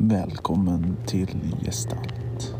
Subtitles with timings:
[0.00, 2.54] Välkommen till Gestalt.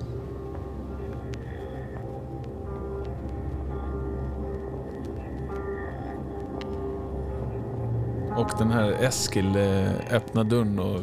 [8.37, 11.01] Och den här Eskil eh, öppnar dörren och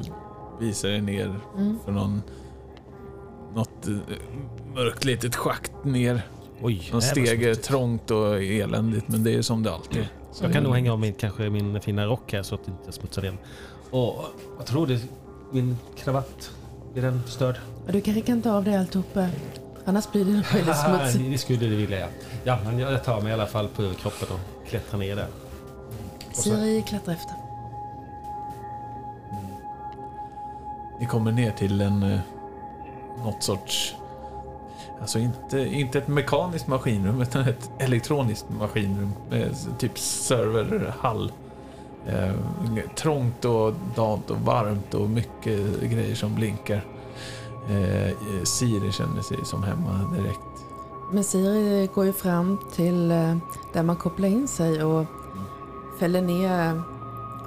[0.60, 1.80] visar er ner Mm.
[1.86, 2.22] för någon,
[3.56, 3.96] något eh,
[4.76, 6.22] mörkt litet schakt ner.
[6.62, 7.68] Oj, Någon det stege, smutsigt.
[7.68, 10.08] trångt och eländigt, men det är som det alltid är.
[10.42, 12.66] Jag det kan är- nog hänga av min, kanske min fina rock här så att
[12.66, 13.38] det inte smutsar igen.
[13.92, 14.24] Och
[14.58, 15.00] vad tror du?
[15.52, 16.52] Min kravatt,
[16.94, 17.56] blir den störd?
[17.86, 19.28] Ja, Du kanske kan ta av dig alltihopa.
[19.86, 21.32] Annars blir det nog väldigt smutsigt.
[21.32, 22.10] det skulle det vilja jag.
[22.44, 25.28] Ja, men jag tar mig i alla fall på överkroppen och klättrar ner där.
[26.30, 27.34] Och så- Siri klättrar efter.
[31.00, 32.20] Ni kommer ner till en eh,
[33.24, 33.96] något sorts
[35.02, 41.32] Alltså inte, inte ett mekaniskt maskinrum utan ett elektroniskt maskinrum med s- typ serverhall.
[42.08, 42.32] Eh,
[42.96, 46.86] trångt och dant och varmt och mycket grejer som blinkar.
[47.70, 50.40] Eh, Siri känner sig som hemma direkt.
[51.12, 53.38] Men Siri går ju fram till eh,
[53.74, 55.06] där man kopplar in sig och
[56.00, 56.82] fäller ner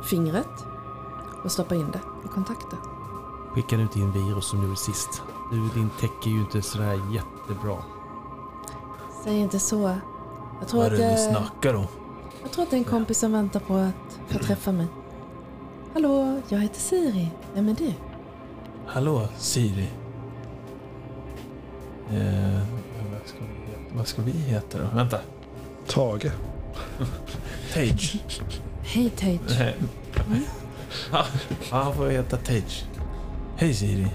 [0.04, 0.66] fingret
[1.44, 2.78] och stoppar in det i kontakten.
[3.52, 5.22] Skickar ut din virus som du gjorde sist.
[5.50, 7.76] Du, din tech är ju inte sådär jättebra.
[9.24, 9.96] Säg inte så.
[10.60, 11.86] Jag tror, Vad är att det du jag, snackar om?
[12.42, 14.86] Jag tror att det är en kompis som väntar på att få träffa mig.
[15.92, 17.28] Hallå, jag heter Siri.
[17.54, 17.92] Vem är du?
[18.86, 19.88] Hallå Siri.
[22.10, 22.60] Eh,
[23.12, 23.94] vad, ska vi heta?
[23.96, 24.84] vad ska vi heta då?
[24.96, 25.18] Vänta.
[25.86, 26.30] Tage.
[27.74, 28.16] Tage.
[28.82, 29.74] Hej Tage.
[31.12, 31.24] Ja,
[31.70, 32.84] han får heta Tage.
[33.56, 34.06] Hej Siri.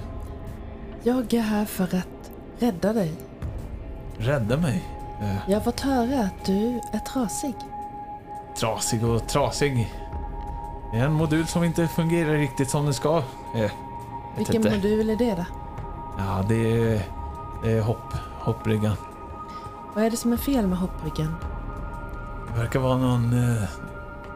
[1.04, 3.14] Jag är här för att rädda dig.
[4.18, 4.84] Rädda mig.
[5.22, 7.54] Eh, Jag har fått höra att du är trasig.
[8.56, 9.94] Trasig och trasig.
[10.92, 13.18] Det är en modul som inte fungerar riktigt som den ska.
[13.56, 13.72] Eh,
[14.38, 14.70] Vilken inte.
[14.70, 15.46] modul är det då?
[16.18, 17.02] Ja, det är,
[17.64, 18.96] det är hopp, hoppriggan.
[19.96, 21.36] Vad är det som är fel med hoppryggen?
[22.54, 23.64] Det verkar vara någon, eh,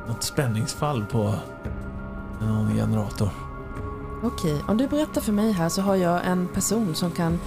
[0.08, 1.34] något spänningsfall på
[2.42, 3.30] någon generator.
[4.24, 7.40] Okej, om du berättar för mig här så har jag en person som kan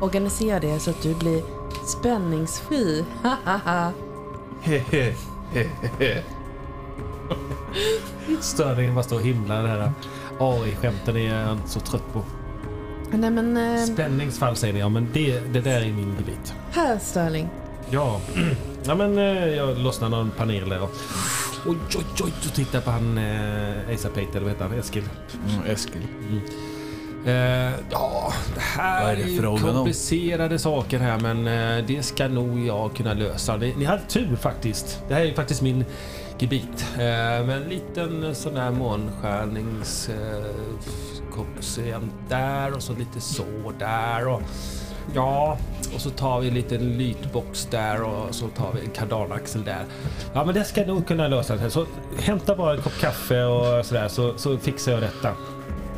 [0.00, 1.42] organisera det så att du blir
[1.84, 3.04] spänningsfri.
[3.22, 3.92] Hahaha.
[8.40, 9.62] Störningen bara står och himlar.
[9.62, 9.92] Det här
[10.38, 12.24] AI-skämten är jag inte så trött på.
[13.12, 16.54] Nej men, eh, Spänningsfall säger ni, ja men det, det där är min gebit.
[16.70, 17.48] här Sterling.
[17.90, 18.20] Ja,
[18.84, 20.90] ja men eh, jag lossnar någon panel där och...
[21.66, 24.78] Oj, oj, oj, så tittar på han eh, Asapate, eller vad heter han?
[24.78, 25.04] Eskil.
[25.48, 26.02] Mm, Eskil.
[27.26, 29.74] Eh, ja, det här Vad är, är det ju frågan om?
[29.74, 33.56] komplicerade saker här men eh, det ska nog jag kunna lösa.
[33.56, 35.02] Ni, ni hade tur faktiskt.
[35.08, 35.84] Det här är ju faktiskt min
[36.38, 36.86] gebit.
[36.94, 40.08] Eh, med en liten sån här månskärnings...
[40.08, 40.44] Eh,
[41.34, 43.44] koefficient där och så lite så
[43.78, 44.42] där och...
[45.14, 45.58] Ja,
[45.94, 49.84] och så tar vi en liten lytbox där och så tar vi en kardanaxel där.
[50.32, 51.70] Ja, men det ska nog kunna lösa.
[51.70, 51.86] Så
[52.18, 55.32] hämta bara en kopp kaffe och sådär så, så fixar jag detta.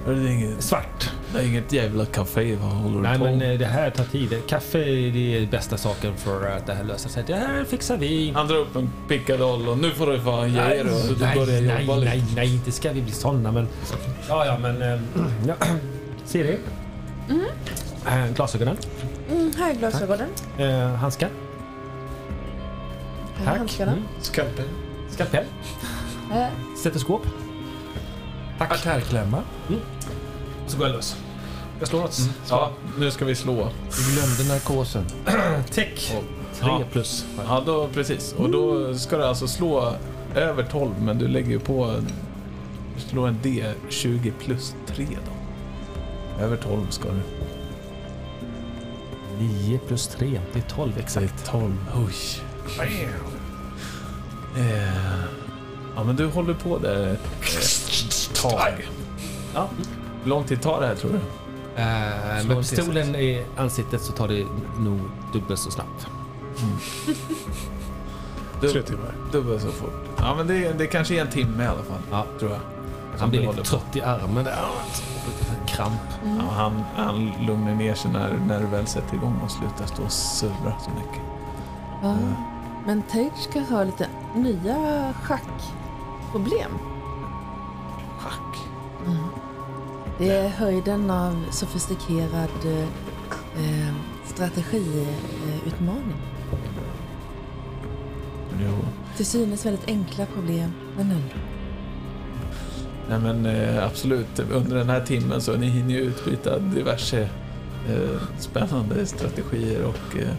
[0.04, 1.10] Det är inget, Svart.
[1.32, 2.56] det är inget jävla café.
[2.56, 4.42] Vad håller du Nej på men eh, det här tar tid.
[4.48, 7.24] Kaffe är det bästa saken för att det här löser sig.
[7.26, 8.32] Det här fixar vi.
[8.34, 11.36] Han drar upp en pickadoll och nu får du fan ge er och du nej,
[11.36, 12.34] börjar nej, jobba nej, lite.
[12.36, 13.68] nej, inte ska vi bli såna men...
[14.28, 14.82] Ja, ja, men...
[14.82, 15.00] eh,
[15.48, 15.54] Ja.
[16.24, 16.58] Siri?
[17.30, 18.34] Mm.
[18.34, 18.76] Glasögonen.
[19.30, 20.28] Mm, här är glasögonen.
[20.58, 21.28] Eh, handskar.
[23.34, 23.58] Här är Tack.
[23.58, 23.92] handskarna.
[23.92, 24.04] Mm.
[24.20, 24.64] Skalpell.
[25.10, 25.44] Skalpell.
[26.30, 26.50] Här.
[26.78, 27.26] Stetoskop.
[28.68, 28.72] Tack.
[28.80, 29.42] Artärklämma.
[30.66, 31.16] Så går jag lös.
[31.78, 32.18] Jag slår något.
[32.48, 33.54] Ja, nu ska vi slå.
[33.54, 35.04] Vi glömde narkosen.
[35.70, 35.98] Täck.
[36.60, 36.82] Tre Ja.
[36.92, 37.24] plus.
[37.48, 38.32] Ja, då, precis.
[38.32, 39.94] Och då ska du alltså slå
[40.34, 41.94] över 12, men du lägger ju på...
[42.94, 46.42] Du slår en D20 plus 3 då.
[46.44, 47.20] Över 12 ska du.
[49.44, 50.40] 9 plus 3.
[50.52, 51.46] Det är 12 Det exakt.
[51.48, 51.76] är 12.
[52.06, 52.14] Oj.
[54.56, 54.88] Eh,
[55.96, 57.16] ja, men du håller på där
[58.42, 58.88] tag.
[59.54, 59.68] Ja.
[60.22, 61.18] Hur lång tid tar det här tror du?
[61.18, 64.46] Slå med en pistolen i ansiktet så tar det
[64.78, 65.00] nog
[65.32, 66.06] dubbelt så snabbt.
[68.60, 69.14] Du, Tre timmar.
[69.32, 69.92] dubbelt så fort.
[70.18, 71.98] Ja, men det, det kanske är en timme i alla fall.
[72.10, 72.26] Ja.
[72.38, 72.60] Tror jag.
[73.18, 73.62] Han blir lite på.
[73.62, 74.58] trött i armen där.
[75.66, 76.00] Kramp.
[76.24, 80.02] Ja, han, han lugnar ner sig när, när du väl sätter igång och slutar stå
[80.02, 81.22] och surra så mycket.
[82.02, 82.16] Ja.
[82.86, 86.70] Men Tage ska ha lite nya schackproblem.
[88.22, 88.58] Schack.
[90.18, 92.50] Det är höjden av sofistikerad
[93.56, 96.22] eh, strategiutmaning.
[98.60, 98.74] Jo.
[99.16, 101.34] Till synes väldigt enkla problem, men ändå.
[103.08, 107.28] Nej men eh, absolut, under den här timmen så ni hinner ju utbyta diverse
[107.88, 110.34] eh, spännande strategier och, eh,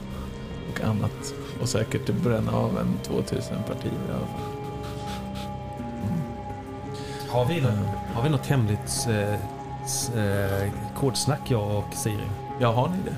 [0.71, 1.33] och annat.
[1.61, 4.52] Och säkert bränna av en 2000 partier i alla fall.
[7.33, 7.73] Har vi något,
[8.13, 9.35] har vi något hemligt eh,
[9.85, 12.27] s- eh, kodsnack jag och Siri?
[12.59, 13.15] Ja, har ni det?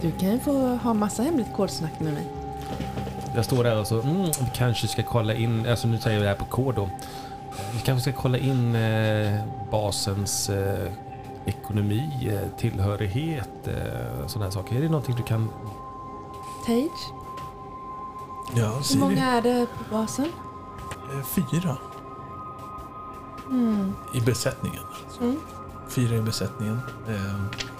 [0.00, 2.26] Du kan ju få ha massa hemligt kodsnack med mig.
[3.34, 6.22] Jag står där och så, mm, vi kanske ska kolla in, alltså nu säger vi
[6.22, 6.90] det här på kod då.
[7.72, 9.40] Vi kanske ska kolla in eh,
[9.70, 10.92] basens eh,
[11.46, 14.76] ekonomi, eh, tillhörighet, eh, sådana här saker.
[14.76, 15.48] Är det någonting du kan...
[16.66, 17.12] Tage,
[18.56, 20.26] Ja, hur många är det på basen?
[21.34, 21.76] Fyra
[23.50, 23.92] Mm.
[24.14, 24.82] i besättningen.
[25.04, 25.22] Alltså.
[25.22, 25.36] Mm.
[25.88, 26.80] Fyra i besättningen.
[27.08, 27.14] Eh,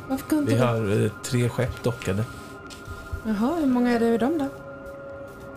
[0.08, 2.24] Varför kunde vi har eh, tre skepp dockade.
[3.26, 4.48] Jaha, hur många är det i dem då?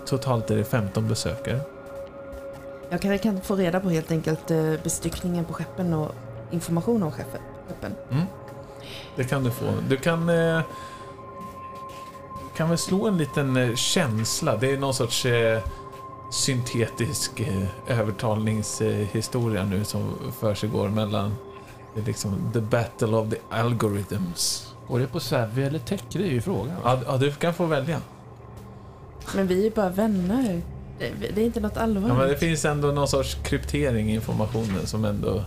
[0.06, 1.60] Totalt är det 15 besökare.
[2.90, 6.12] Jag kan, kan få reda på helt enkelt eh, bestyckningen på skeppen och
[6.52, 7.42] information om skeppen.
[8.12, 8.24] Mm.
[9.16, 9.66] Det kan du få.
[9.90, 10.30] Du kan...
[10.30, 10.62] Eh,
[12.56, 14.58] kan väl slå en liten känsla.
[14.58, 15.26] Det är någon sorts
[16.30, 21.36] syntetisk eh, övertalningshistoria nu som försiggår mellan
[21.96, 24.74] det är liksom the battle of the algorithms.
[24.88, 26.76] Och det på Savvy eller Tech, det är ju frågan.
[26.84, 28.02] Ja, ja, du kan få välja.
[29.36, 30.62] Men vi är ju bara vänner.
[31.00, 32.40] Det, är inte något Ja, men det allvarligt.
[32.40, 35.44] finns ändå någon sorts kryptering i informationen som ändå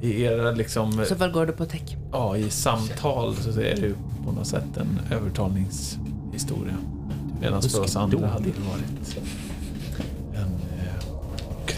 [0.00, 1.96] i era liksom Så vad går det på tech?
[2.12, 3.94] AI-samtal så är det ju
[4.24, 6.76] på något sätt en övertalningshistoria.
[7.40, 9.22] Medan för oss andra hade det varit eh,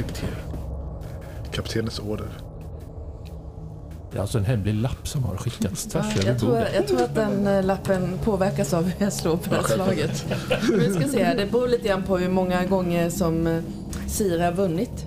[0.03, 0.35] kryptering.
[1.53, 2.27] Kaptenens order.
[4.13, 6.75] Det är alltså en hemlig lapp som har skickats Ja, tvärs över jag, tror, bordet.
[6.75, 10.25] jag tror att den eh, lappen påverkas av hur jag slår på det här slaget.
[10.73, 13.63] Vi ska se här, det beror lite grann på hur många gånger som eh,
[14.07, 15.07] Sira har vunnit.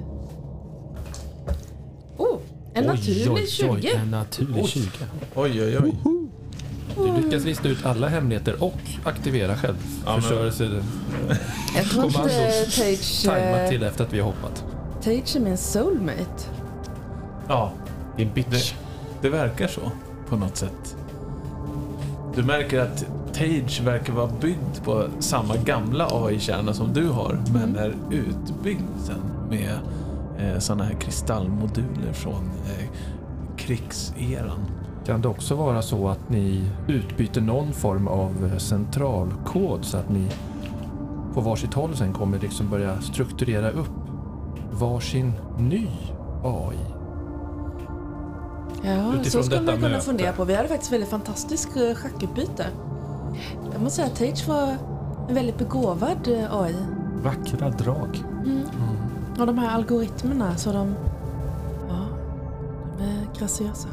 [2.18, 2.38] Oh,
[2.74, 3.92] en naturlig 20.
[3.96, 4.88] en naturlig 20.
[5.36, 5.94] Oj, oj, oj.
[6.98, 10.84] Du lyckas lista ut alla hemligheter och aktivera självförstörelse.
[11.76, 14.64] Jag tror att Kommer eh, alltså Tage, Tajmat eh, till efter att vi har hoppat.
[15.04, 16.50] Tage är min soulmate.
[17.48, 17.72] Ja,
[18.18, 18.74] Din bitch.
[19.22, 19.82] det verkar så
[20.30, 20.98] på något sätt.
[22.36, 27.76] Du märker att Tage verkar vara byggd på samma gamla AI-kärna som du har, men
[27.76, 29.78] är utbyggd sen med
[30.38, 32.86] eh, sådana här kristallmoduler från eh,
[33.58, 34.66] krigseran.
[35.06, 40.10] Kan det också vara så att ni utbyter någon form av eh, centralkod så att
[40.10, 40.28] ni
[41.34, 44.03] på varsitt håll sen kommer liksom börja strukturera upp
[44.74, 45.88] varsin ny
[46.44, 46.78] AI?
[48.84, 50.06] Ja, Utifrån så skulle man kunna möte.
[50.06, 50.44] fundera på.
[50.44, 52.66] Vi hade faktiskt väldigt fantastiskt eh, schackutbyte.
[53.74, 54.78] Jag måste säga att Tage var
[55.30, 56.76] en väldigt begåvad eh, AI.
[57.24, 58.24] Vackra drag.
[58.46, 58.62] Mm.
[59.40, 60.96] Och de här algoritmerna, så de...
[61.90, 62.06] Ja,
[62.98, 63.88] de är graciösa.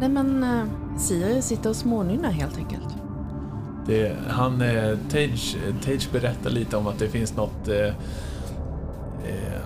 [0.00, 0.64] Nej men, eh,
[0.98, 2.91] Siri sitter och smånynnar helt enkelt.
[3.86, 7.68] Det, han, eh, Tage, Tage berättar lite om att det finns något...
[7.68, 7.86] Eh,
[9.26, 9.62] eh,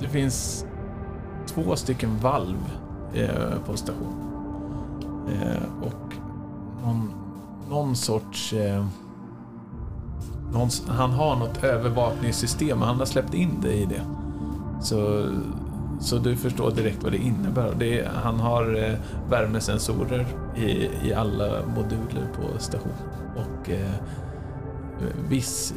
[0.00, 0.66] det finns
[1.46, 2.56] två stycken valv
[3.14, 4.26] eh, på stationen.
[5.28, 6.14] Eh, och
[6.84, 7.12] någon,
[7.70, 8.52] någon sorts...
[8.52, 8.86] Eh,
[10.52, 14.02] någon, han har något övervakningssystem, han har släppt in det i det.
[14.80, 15.28] Så,
[16.00, 17.74] så du förstår direkt vad det innebär.
[17.78, 18.94] Det är, han har eh,
[19.30, 20.26] värmesensorer
[20.56, 22.96] i, i alla moduler på stationen.
[23.36, 23.94] Och eh,
[25.28, 25.74] viss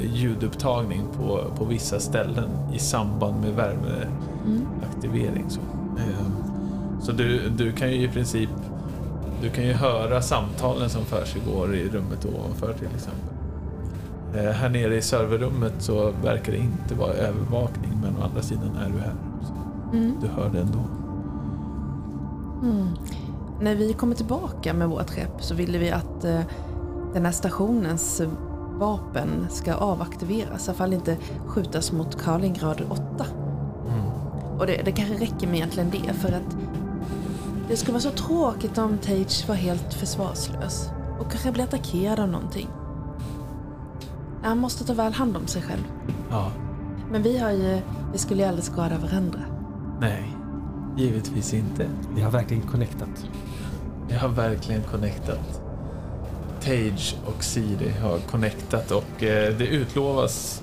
[0.00, 5.44] ljudupptagning på, på vissa ställen i samband med värmeaktivering.
[5.48, 5.60] Så,
[5.98, 6.26] eh,
[7.00, 8.50] så du, du kan ju i princip
[9.42, 13.34] du kan ju höra samtalen som försiggår i rummet ovanför till exempel.
[14.34, 18.76] Eh, här nere i serverrummet så verkar det inte vara övervakning men å andra sidan
[18.76, 19.14] är du här.
[19.92, 20.16] Mm.
[20.20, 20.78] du hör det ändå.
[22.62, 22.88] Mm.
[23.60, 26.40] När vi kommer tillbaka med vårt skepp så ville vi att eh,
[27.14, 28.22] den här stationens
[28.78, 30.66] vapen ska avaktiveras.
[30.66, 31.16] I alla fall inte
[31.46, 33.26] skjutas mot Kaliningrad 8.
[34.58, 36.56] Och det, det kanske räcker med egentligen det för att
[37.68, 40.90] det skulle vara så tråkigt om Tage var helt försvarslös
[41.20, 42.68] och kanske blir attackerad av någonting.
[44.42, 45.84] Han måste ta väl hand om sig själv.
[46.30, 46.52] Ja,
[47.10, 47.80] Men vi har ju,
[48.12, 49.40] vi skulle ju aldrig skada varandra.
[50.00, 50.36] Nej,
[50.96, 51.88] givetvis inte.
[52.14, 53.26] Vi har verkligen connectat.
[54.08, 55.62] Jag har verkligen connectat.
[56.60, 60.62] Tage och Siri har connectat och eh, det utlovas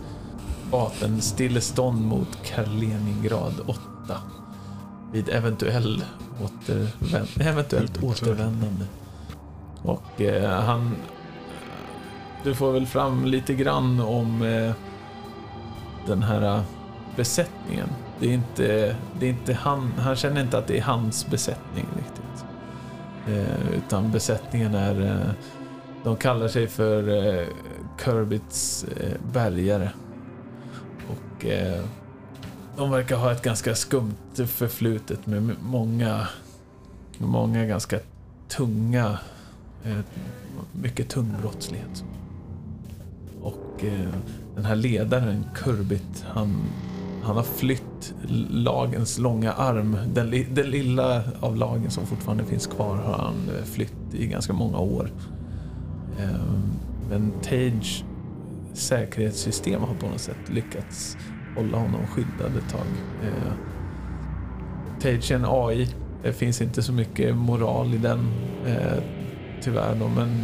[0.72, 3.80] vapenstillestånd mot Kaliningrad 8
[5.12, 6.04] vid eventuell
[6.44, 8.86] återvän eventuellt återvändande.
[9.82, 10.96] Och eh, han...
[12.44, 14.72] Du får väl fram lite grann om eh,
[16.08, 16.62] den här
[17.16, 17.90] besättningen.
[18.20, 21.86] Det är inte, det är inte han, han känner inte att det är hans besättning
[21.98, 22.46] riktigt.
[23.28, 25.32] Eh, utan besättningen är, eh,
[26.04, 27.48] de kallar sig för eh,
[28.06, 29.90] Kirbits eh, bärgare.
[31.08, 31.84] Och eh,
[32.78, 36.28] de verkar ha ett ganska skumt förflutet med många,
[37.18, 38.00] många ganska
[38.48, 39.20] tunga,
[39.84, 40.00] eh,
[40.72, 42.04] mycket tung brottslighet.
[43.42, 44.10] Och eh,
[44.56, 46.56] den här ledaren, Kurbit, han,
[47.26, 48.14] han har flytt
[48.50, 49.98] lagens långa arm.
[50.14, 54.28] Den, li- den lilla av lagen som fortfarande finns kvar har han eh, flytt i
[54.28, 55.12] ganska många år.
[56.20, 56.64] Ehm,
[57.10, 58.04] men Tage
[58.74, 61.18] säkerhetssystem har på något sätt lyckats
[61.56, 62.88] hålla honom skyddad ett tag.
[63.24, 63.54] Ehm,
[65.02, 65.88] Tage är en AI.
[66.24, 68.20] Det finns inte så mycket moral i den,
[68.66, 69.04] eh,
[69.62, 70.44] tyvärr då, men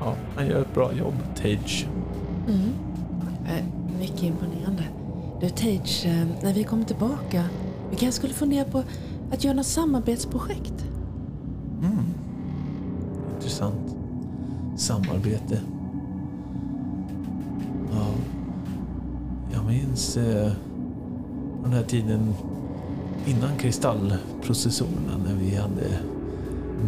[0.00, 1.86] ja, han gör ett bra jobb, Tage.
[2.48, 2.60] Mm.
[3.46, 3.64] Eh,
[3.98, 4.82] mycket imponerande.
[5.44, 7.44] Du Tage, eh, när vi kommer tillbaka,
[7.90, 8.82] vi kanske skulle fundera på
[9.32, 10.84] att göra något samarbetsprojekt.
[11.82, 12.04] Mm.
[13.36, 13.96] Intressant.
[14.76, 15.60] Samarbete.
[17.92, 18.06] Ja.
[19.52, 20.52] Jag minns eh,
[21.62, 22.34] den här tiden
[23.26, 25.98] innan kristallprocessorerna när vi hade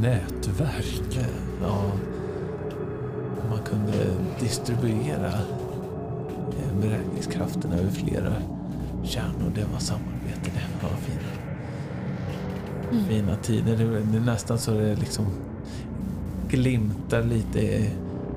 [0.01, 1.19] Nätverk.
[1.63, 1.83] ja,
[3.51, 4.07] man kunde
[4.41, 5.33] distribuera
[6.81, 8.33] beräkningskraften över flera
[9.05, 9.53] kärnor.
[9.55, 10.87] Det var samarbete det.
[10.87, 11.29] var fina,
[13.09, 13.77] fina tider.
[14.13, 15.27] Det, är nästan så det liksom
[16.49, 17.91] glimtar lite i,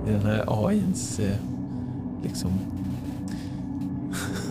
[0.07, 1.35] i den här AIns eh,
[2.23, 2.51] liksom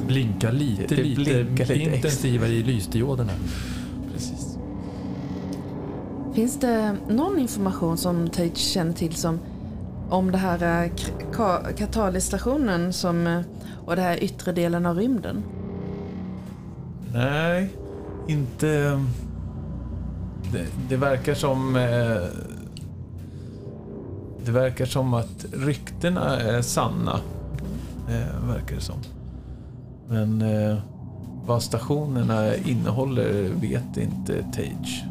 [0.06, 3.32] Blinkar lite, Det lite, blinkar lite intensivare i lysdioderna.
[4.12, 4.58] precis.
[6.34, 9.38] Finns det någon information som Tage känner till som
[10.10, 10.90] om det här eh,
[11.76, 13.40] katalysstationen som, eh,
[13.88, 15.42] och den här yttre delen av rymden?
[17.12, 17.70] Nej,
[18.28, 18.68] inte...
[18.78, 19.08] Ehm,
[20.52, 21.76] det, det verkar som...
[21.76, 22.22] Eh,
[24.44, 27.20] det verkar som att ryktena är sanna.
[28.08, 28.98] Eh, verkar det som.
[30.08, 30.78] Men eh,
[31.46, 35.04] vad stationerna innehåller vet inte Tage.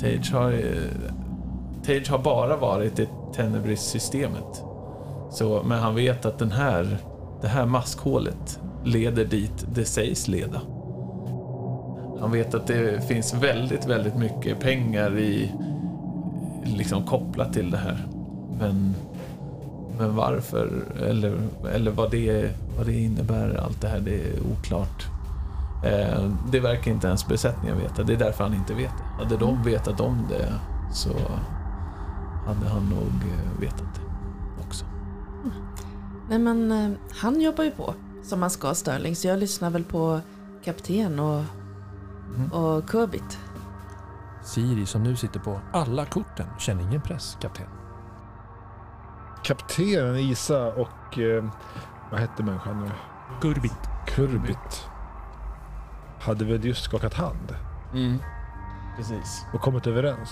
[0.00, 1.06] Tage har, eh,
[1.86, 4.64] Tage har bara varit i Tenebris-systemet.
[5.64, 6.98] Men han vet att den här,
[7.42, 10.60] det här maskhålet leder dit det sägs leda.
[12.20, 15.52] Han vet att det finns väldigt, väldigt mycket pengar i
[16.64, 18.06] liksom kopplat till det här.
[18.58, 18.94] Men,
[19.98, 21.38] men varför eller,
[21.74, 25.06] eller vad, det, vad det innebär, allt det här, det är oklart.
[25.84, 28.02] Eh, det verkar inte ens besättningen veta.
[28.02, 29.24] Det är därför han inte vet det.
[29.24, 30.52] Hade de vetat om det
[30.92, 31.10] så
[32.46, 34.84] hade han nog eh, vetat det också.
[36.32, 39.84] Nej men eh, han jobbar ju på som han ska Sterling så jag lyssnar väl
[39.84, 40.20] på
[40.64, 41.44] kapten och,
[42.52, 43.38] och Kurbit.
[44.42, 47.66] Siri som nu sitter på alla korten känner ingen press, kapten.
[49.44, 51.18] Kaptenen Isa och...
[51.18, 51.44] Eh,
[52.10, 52.90] vad hette människan nu?
[53.40, 53.88] Kurbit.
[54.06, 54.86] Kurbit.
[56.20, 57.56] Hade väl just skakat hand
[57.92, 58.18] Mm.
[58.96, 59.46] Precis.
[59.54, 60.30] och kommit överens.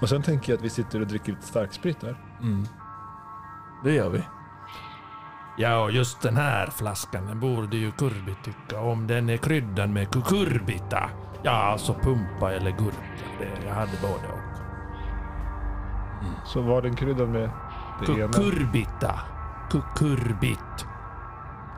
[0.00, 2.20] Och sen tänker jag att vi sitter och dricker lite starksprit där.
[2.42, 2.66] Mm.
[3.84, 4.22] Det gör vi.
[5.56, 9.06] Ja, och just den här flaskan den borde ju Kurbit tycka om.
[9.06, 11.10] Den är kryddad med kukurbita.
[11.42, 12.96] Ja, alltså pumpa eller gurka.
[13.38, 14.38] Det, jag hade både och.
[16.44, 18.06] Så var den kryddad med det.
[18.06, 19.20] Kukurbita.
[19.70, 20.86] Kukurbit.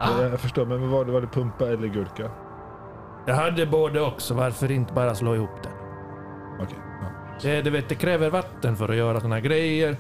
[0.01, 2.31] Ja, jag förstår, men var det, var det pumpa eller gurka?
[3.27, 4.35] Jag hade både också.
[4.35, 5.71] Varför inte bara slå ihop det?
[6.63, 6.79] Okej.
[7.03, 7.09] ja.
[7.43, 9.97] Det, du vet, det kräver vatten för att göra såna grejer.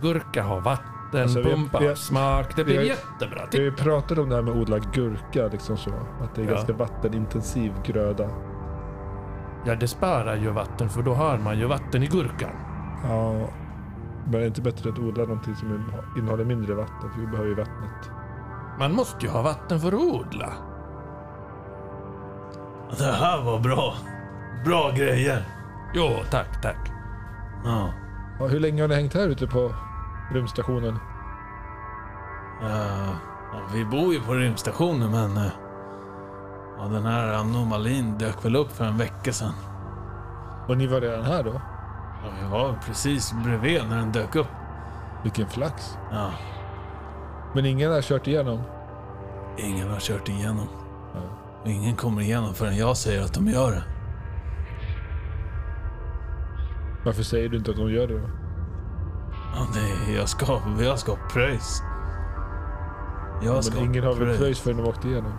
[0.00, 2.56] Gurka har vatten, Alltså, vi har- pumpa vi har har- smak.
[2.56, 3.42] Det vi blir har- jättebra.
[3.52, 5.90] Vi pratat om det här med att odla gurka, liksom så.
[6.22, 6.52] Att det är Ja.
[6.54, 8.28] ganska vattenintensiv gröda.
[9.66, 12.50] Ja, det sparar ju vatten för då har man ju vatten i gurkan.
[13.08, 13.32] Ja,
[14.24, 15.84] men det är inte bättre att odla någonting som
[16.18, 18.10] innehåller mindre vatten, för vi behöver ju vattnet.
[18.78, 20.52] Man måste ju ha vatten för att odla.
[22.98, 23.94] Det här var bra.
[24.64, 25.44] Bra grejer.
[25.94, 26.90] Jo, tack, tack.
[27.64, 27.88] Ja.
[28.40, 29.74] Ja, hur länge har ni hängt här ute på
[30.32, 30.98] rymdstationen?
[32.62, 33.10] Eh,
[33.52, 35.52] ja, vi bor ju på rymdstationen men eh,
[36.78, 39.52] ja, den här anomalin dök väl upp för en vecka sedan.
[40.68, 41.60] Och ni var redan här då?
[42.24, 44.46] Ja, vi var precis bredvid när den dök upp.
[45.22, 45.98] Vilken flax.
[46.12, 46.30] Ja,
[47.54, 48.60] Men ingen har kört igenom?
[49.58, 50.68] ingen har kört igenom.
[51.14, 51.20] Ja.
[51.62, 53.82] Och ingen kommer igenom förrän jag säger att de gör det.
[57.04, 58.28] Varför säger du inte att de gör det då?
[59.54, 61.82] Ja, det jag, ska, jag ska pröjs.
[63.42, 64.60] Jag ska Men ingen har väl pröjs.
[64.60, 65.32] förrän de åkte igenom?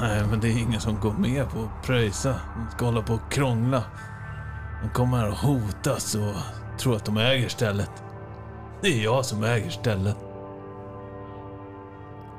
[0.00, 2.34] Nej, men det är ingen som går med på att pröjsa.
[2.56, 3.82] De ska hålla på och krångla.
[4.82, 6.34] De kommer här och hotas och
[6.78, 7.90] tror att de äger stället.
[8.82, 10.16] Det är jag som äger stället.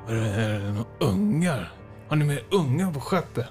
[0.08, 1.72] Är det, är det några ungar?
[2.08, 3.46] Har ni med ungar på skeppet?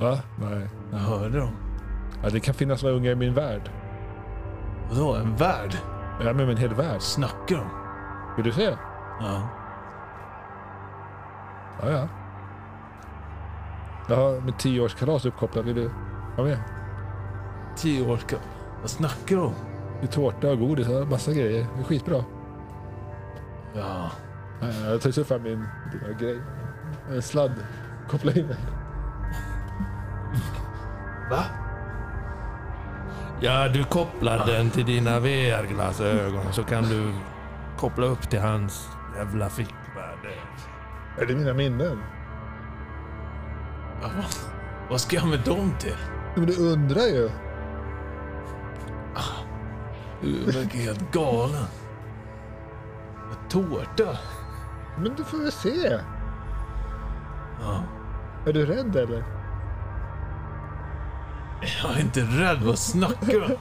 [0.00, 0.18] Va?
[0.40, 0.68] Nej.
[0.92, 1.56] Jag hörde dem.
[2.22, 3.70] Ja, det kan finnas några unga i min värld.
[4.90, 5.76] Vadå, en värld?
[6.24, 7.00] Ja, men en hel värld.
[7.02, 7.66] Snackar de?
[8.36, 8.76] Vill du se?
[9.20, 9.48] Ja.
[11.82, 12.08] Ja, ja.
[14.08, 15.64] Jag har mitt tioårskalas uppkopplat.
[15.64, 15.90] Vill du
[16.36, 16.58] vara med?
[17.76, 18.36] Tio år ska...
[18.80, 19.54] Vad snackar de om?
[20.00, 21.66] Det är tårta och godis och massa grejer.
[21.74, 22.24] Det är skitbra.
[23.74, 24.10] Ja.
[24.60, 25.68] Ja, Jag tar så fram min
[26.18, 26.40] grej.
[27.10, 27.52] En sladd.
[28.08, 28.56] Koppla in den.
[31.30, 31.44] Va?
[33.42, 37.12] Ja, du kopplar den till dina VR-glasögon så kan du
[37.78, 40.34] koppla upp till hans jävla fickvärde.
[41.18, 41.98] Är det mina minnen?
[44.02, 44.24] Ja, vad,
[44.90, 45.96] vad ska jag med dem till?
[46.36, 47.30] Men du undrar ju.
[50.22, 51.66] Du verkar helt galen.
[53.30, 54.18] En Tårta?
[54.98, 55.98] Men du får väl se.
[57.60, 57.82] Ja.
[58.46, 59.39] Är du rädd eller?
[61.60, 62.62] Jag är inte rädd.
[62.62, 63.58] Vad snackar du?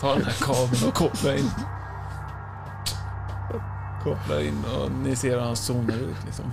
[0.00, 1.50] Ta den här kabeln och koppla in.
[4.02, 6.44] Koppla in och ni ser hur han zonar ut liksom.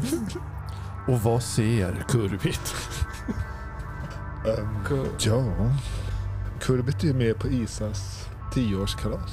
[1.07, 2.75] Och vad ser Kurvit?
[4.45, 5.43] Um, ja.
[6.59, 9.31] Kurbit är ju med på Isas tioårskalas.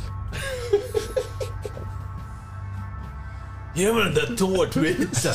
[3.74, 5.34] Ge mig den där tårtbiten!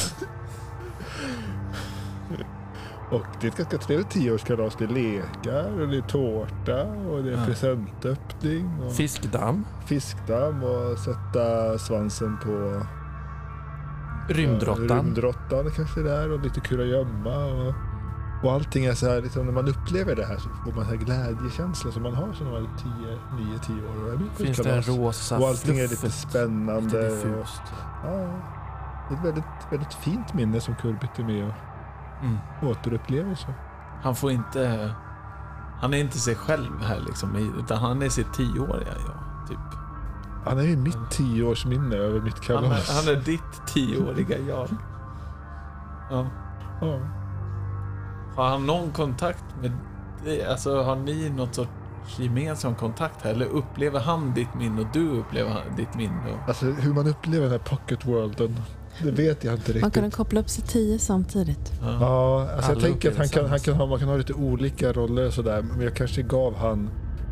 [3.13, 4.75] Och det är ett ganska trevligt tioårskalas.
[4.75, 7.45] Det är lekar och det är tårta och det är Ja.
[7.45, 8.79] presentöppning.
[8.85, 9.65] Och Fiskdamm?
[9.85, 12.81] fiskdamm och sätta svansen på
[14.29, 14.87] Rymdråttan?
[15.05, 17.45] Rymdråttan kanske där och lite kurragömma.
[17.45, 17.73] Och,
[18.43, 20.89] och allting är så här, liksom, när man upplever det här så får man så
[20.91, 22.69] här glädjekänsla som man har som man är
[23.37, 24.05] 10, 9, 10 år.
[24.07, 27.09] Och är med Finns det en rosa Och allting är lite spännande.
[27.09, 27.47] Lite och,
[28.03, 28.41] ja,
[29.09, 31.53] det är ett väldigt, väldigt fint minne som Kurbit är med och
[32.23, 32.37] Mm.
[32.71, 33.35] återupplever.
[33.35, 33.47] Så.
[34.03, 34.93] Han får inte...
[35.81, 39.79] Han är inte sig själv här liksom, utan han är sitt tioåriga jag, typ.
[40.45, 42.89] Han är ju mitt tioårsminne över mitt Han kalas.
[42.89, 44.67] är, han är ditt tioåriga jag.
[46.11, 46.25] Ja.
[46.81, 46.99] Ja.
[48.35, 49.71] Har han någon kontakt med
[50.25, 50.45] dig?
[50.45, 51.69] Alltså har ni något sorts
[52.17, 53.31] gemensam kontakt här?
[53.31, 56.39] Eller upplever han ditt minne och du upplever han- ditt minne?
[56.47, 58.55] Alltså hur man upplever den här pocket worlden,
[59.03, 59.93] det vet jag inte Man riktigt.
[59.93, 61.71] kunde koppla upp sig tio samtidigt.
[61.81, 61.97] Ja.
[62.01, 64.93] Ja, alltså jag tänker att han kan, han kan ha, man kan ha lite olika
[64.93, 65.61] roller och sådär.
[65.61, 66.89] Men jag kanske gav han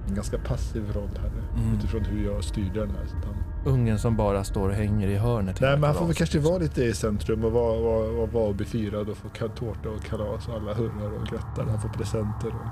[0.07, 1.77] en ganska passiv roll här Mm.
[1.77, 3.05] utifrån hur jag styrde den här.
[3.25, 5.61] Han, Ungen som bara står och hänger i hörnet.
[5.61, 8.43] nej men han får väl kanske vara lite i centrum och vara, vara, vara, vara
[8.47, 11.65] och befirad och få tårta och kalas och alla hurrar och grattar.
[11.69, 12.67] Han får presenter och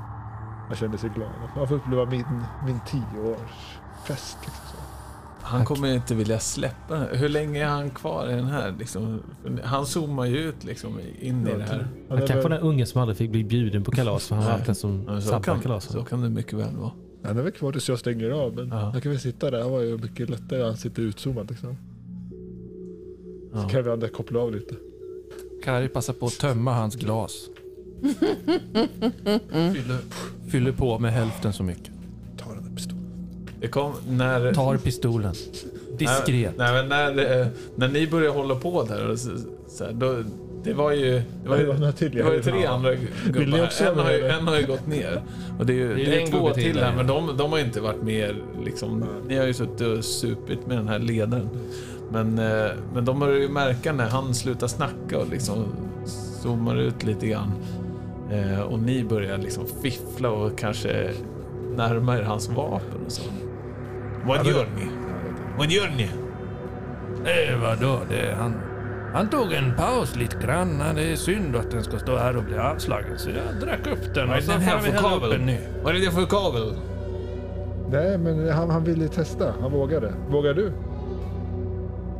[0.67, 1.30] han känner sig glad.
[1.56, 2.25] Han får uppleva min,
[2.65, 4.38] min tioårsfest.
[4.41, 4.79] Liksom.
[5.49, 7.17] Han kommer inte vilja släppa den.
[7.17, 8.75] Hur länge är han kvar i den här?
[8.79, 9.19] Liksom?
[9.63, 11.88] Han zoomar ju ut liksom in i det här.
[12.09, 14.51] Han kanske var den ungen som aldrig fick bli bjuden på kalas för han var
[14.51, 15.91] alltid den som sabbade kan, kalaset.
[15.91, 16.91] så kan det mycket väl vara.
[17.23, 18.75] Han är väl kvar tills jag stänger av men Ja.
[18.77, 19.62] han kan väl sitta där.
[19.62, 20.63] Han var ju mycket lättare.
[20.63, 21.77] Han sitter utzoomad liksom.
[23.53, 23.63] Ja.
[23.63, 24.75] Så kan vi andra koppla av lite.
[25.63, 27.33] Kari passar på att tömma hans glas.
[29.51, 29.97] fyller,
[30.51, 31.91] fyller på med hälften så mycket.
[33.62, 34.54] Det kom när...
[34.54, 35.34] Tar pistolen.
[35.98, 36.54] Diskret.
[36.58, 39.30] Nej, men när, eh, när ni började hålla på där, och så,
[39.67, 40.24] så här, då,
[40.63, 41.22] det var ju...
[41.43, 42.17] Det var ju, Det var naturligt.
[42.17, 42.95] det var ju tre andra
[43.26, 43.69] gubbar.
[43.82, 45.24] En har, ju, en har ju gått ner.
[45.60, 47.38] Och det är ju Det är det är en två till till här, men de,
[47.38, 49.06] de har inte varit med liksom.
[49.28, 51.50] Ni har ju suttit och supit med den här ledaren.
[52.12, 55.65] Men, eh, men de börjar ju märka när han slutar snacka och liksom
[56.41, 57.52] zoomar ut lite grann.
[58.32, 61.12] Eh, och ni börjar liksom fiffla och kanske
[61.76, 63.22] närma er hans vapen och så.
[64.25, 64.89] Vad gör ni?
[65.58, 66.10] Vad gör ni?
[67.25, 67.99] Eh, vadå?
[68.10, 68.53] Det, han,
[69.13, 70.84] han tog en paus lite grann.
[70.95, 73.17] Det är synd att den ska stå här och bli avslagen.
[73.17, 75.45] Så jag drack upp den är och så här får vi för hälla upp en
[75.45, 75.58] ny.
[75.84, 76.73] Vad är det för kabel?
[77.91, 79.53] Nej, men han, han ville testa.
[79.62, 80.13] Han vågade.
[80.29, 80.71] Vågar du?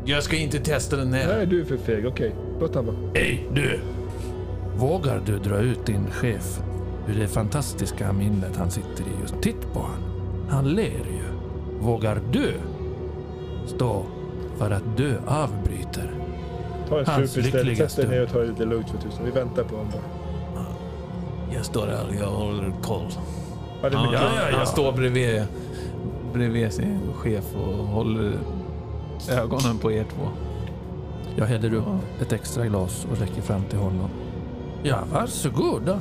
[0.06, 1.36] Jag ska inte testa den här.
[1.38, 2.08] Nej, du är för feg.
[2.08, 2.96] Okej, låt han vara.
[3.14, 3.80] Hej du!
[4.76, 6.60] Vågar du dra ut din chef
[7.08, 9.42] ur det fantastiska minnet han sitter i just?
[9.42, 10.04] Titt på han.
[10.50, 11.29] Han ler ju.
[11.80, 12.54] Vågar du
[13.66, 14.06] stå
[14.58, 16.12] för att du avbryter?
[16.90, 19.26] Ta en Hans lyckliga Sätt dig ner och ta det lite lugnt för tusan.
[19.26, 19.94] Vi väntar på honom.
[21.54, 23.08] Jag står här jag håller koll.
[23.82, 24.58] Ja, ja, ja, ja.
[24.58, 25.44] han står bredvid,
[26.34, 28.34] bredvid sin chef och håller
[29.30, 30.28] ögonen på er två.
[31.36, 31.86] Jag häller upp
[32.22, 34.10] ett extra glas och räcker fram till honom.
[34.84, 36.00] Ja, varsågoda.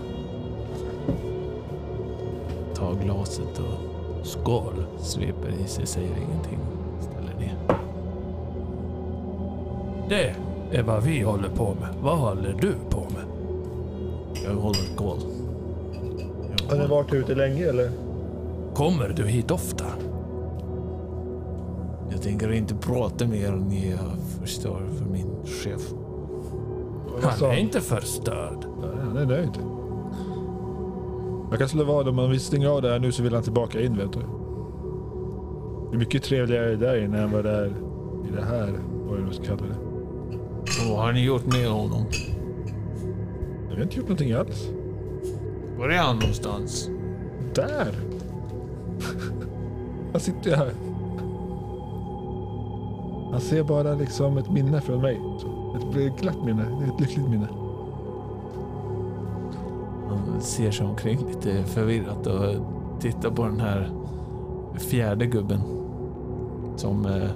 [2.74, 3.87] Tar glaset och
[4.22, 4.84] Skål.
[4.98, 6.58] sveper i sig, säger ingenting.
[7.00, 7.56] Ställer ner.
[10.08, 10.34] Det
[10.78, 11.88] är vad vi håller på med.
[12.02, 13.24] Vad håller du på med?
[14.44, 15.18] Jag håller koll.
[16.68, 17.90] Jag Har ni varit ute länge eller?
[18.74, 19.84] Kommer du hit ofta?
[22.10, 25.80] Jag tänker inte prata mer än jag förstör för min chef.
[27.22, 28.66] Han är inte förstörd.
[28.80, 29.58] Nej, han är nöjd.
[31.50, 33.80] Jag kan slå vad om vill stänga av det här nu så vill han tillbaka
[33.80, 34.20] in vet du.
[35.90, 37.66] Det är mycket trevligare där inne än vad det är
[38.28, 38.80] i det här.
[39.06, 39.76] Vad jag ska kalla det.
[40.88, 42.06] Vad har ni gjort med honom?
[43.68, 44.68] Jag har inte gjort någonting alls.
[45.78, 46.90] Var är han någonstans?
[47.54, 47.94] Där!
[50.12, 50.72] Han sitter ju här.
[53.30, 55.20] Han ser bara liksom ett minne från mig.
[55.76, 57.48] Ett glatt minne, ett lyckligt minne.
[60.40, 62.54] Ser sig omkring lite förvirrat och
[63.00, 63.90] tittar på den här
[64.78, 65.60] fjärde gubben.
[66.76, 67.30] Som, eh,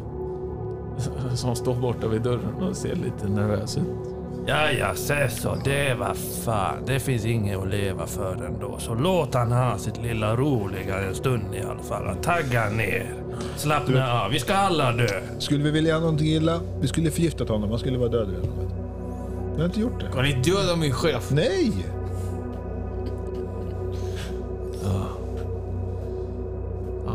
[1.35, 4.13] som står borta vid dörren och ser lite nervös ut.
[4.47, 5.55] Ja, ja, säg så.
[5.65, 6.77] Det var fan.
[6.87, 8.79] Det finns inget att leva för ändå.
[8.79, 12.17] Så låt han ha sitt lilla roliga en stund i alla fall.
[12.23, 13.15] Tagga ner.
[13.57, 14.31] Slappna av.
[14.31, 15.09] Vi ska alla dö.
[15.39, 17.71] Skulle vi vilja göra någonting illa, vi skulle förgiftat honom.
[17.71, 18.57] Han skulle vara död redan.
[18.59, 18.67] du.
[19.55, 20.07] Vi har inte gjort det.
[20.13, 21.31] Kan ni döda min chef?
[21.31, 21.73] Nej!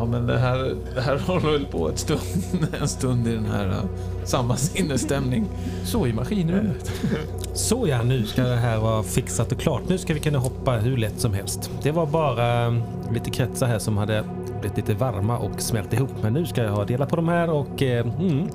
[0.07, 3.67] Men det här, det här håller väl på ett stund, en stund i den här
[3.67, 3.75] uh,
[4.23, 5.45] samma sinnesstämning.
[5.83, 6.91] Så i maskinrummet.
[7.53, 9.81] Så ja, nu ska det här vara fixat och klart.
[9.89, 11.71] Nu ska vi kunna hoppa hur lätt som helst.
[11.83, 12.73] Det var bara eh,
[13.13, 14.23] lite kretsar här som hade
[14.59, 16.11] blivit lite varma och smält ihop.
[16.21, 18.49] Men nu ska jag ha delat på de här och eh, mm,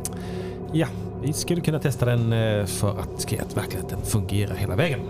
[0.73, 0.87] ja,
[1.23, 5.01] vi skulle kunna testa den eh, för att se att verkligheten fungerar hela vägen.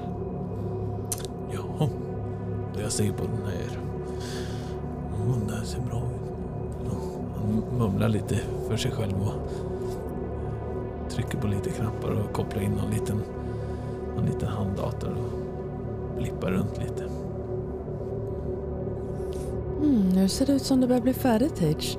[1.52, 1.88] Ja,
[2.82, 3.78] jag ser på den här.
[5.48, 6.21] Den ser bra ut.
[7.78, 8.36] Mumlar lite
[8.68, 9.32] för sig själv och
[11.10, 13.22] trycker på lite knappar och kopplar in någon liten,
[14.16, 17.04] någon liten handdator och blippar runt lite.
[19.82, 21.98] Mm, nu ser det ut som det börjar bli färdigt Tage.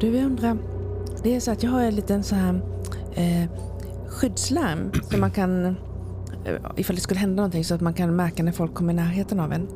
[0.00, 0.58] Du, jag undrar.
[1.22, 2.60] Det är så att jag har en liten så här
[3.14, 3.50] eh,
[4.08, 5.66] skyddslarm som man kan,
[6.44, 8.96] eh, ifall det skulle hända någonting, så att man kan märka när folk kommer i
[8.96, 9.68] närheten av en.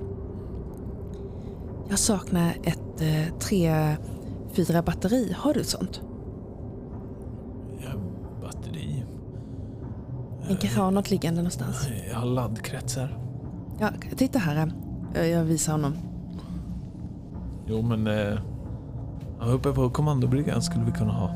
[1.88, 3.96] Jag saknar ett eh, tre,
[4.56, 5.32] fyra batteri.
[5.38, 6.00] Har du ett sånt?
[7.84, 7.90] Ja,
[8.42, 9.04] batteri.
[10.48, 11.88] Jag kanske har något liggande någonstans.
[12.10, 13.18] Jag har laddkretsar.
[13.80, 14.72] Ja, titta här.
[15.14, 15.92] Eh, Jag visar honom.
[17.66, 18.38] Jo, men eh,
[19.54, 21.30] uppe på kommandobryggan skulle vi kunna ha.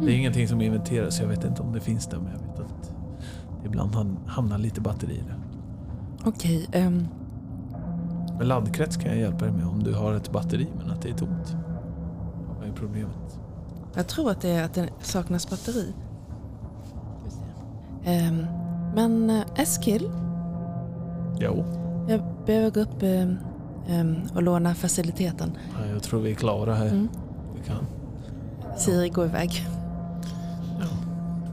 [0.00, 2.60] Det är ingenting som inventeras, jag vet inte om det finns där, men jag vet
[2.60, 2.92] att
[3.62, 5.38] det ibland ham- hamnar lite batteri där.
[6.24, 7.06] Okej, ehm,
[8.38, 11.08] Men laddkrets kan jag hjälpa dig med om du har ett batteri men att det
[11.10, 11.56] är tomt.
[12.82, 13.38] Problemet?
[13.94, 15.94] jag tror att det är att det saknas batteri.
[18.04, 18.46] Ehm,
[18.94, 20.10] men eh, Eskil,
[21.40, 21.64] Jo,
[22.08, 23.38] jag behöver gå upp ehm,
[23.88, 25.56] ehm, och låna faciliteten.
[25.80, 26.86] ja, jag tror vi är klara här.
[26.86, 27.08] Mm.
[27.54, 27.86] Vi kan.
[28.76, 29.66] Siri går iväg.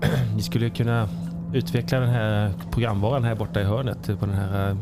[0.35, 1.09] Ni skulle kunna
[1.53, 4.77] utveckla den här programvaran här borta i hörnet på den här eh,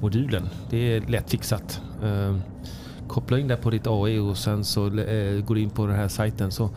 [0.00, 0.48] modulen.
[0.70, 1.80] Det är lätt fixat
[3.14, 5.86] kopplar Koppla in det på ditt AI och sen så eh, går du in på
[5.86, 6.70] den här sajten så,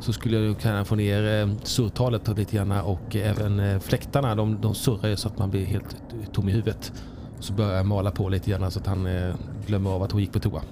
[0.00, 4.60] så skulle du kunna få ner eh, surrtalet lite grann och även eh, fläktarna de,
[4.60, 5.96] de surrar ju så att man blir helt
[6.32, 6.92] tom i huvudet.
[7.40, 9.34] Så börjar jag mala på lite grann så att han eh,
[9.66, 10.62] glömmer av att hon gick på toa.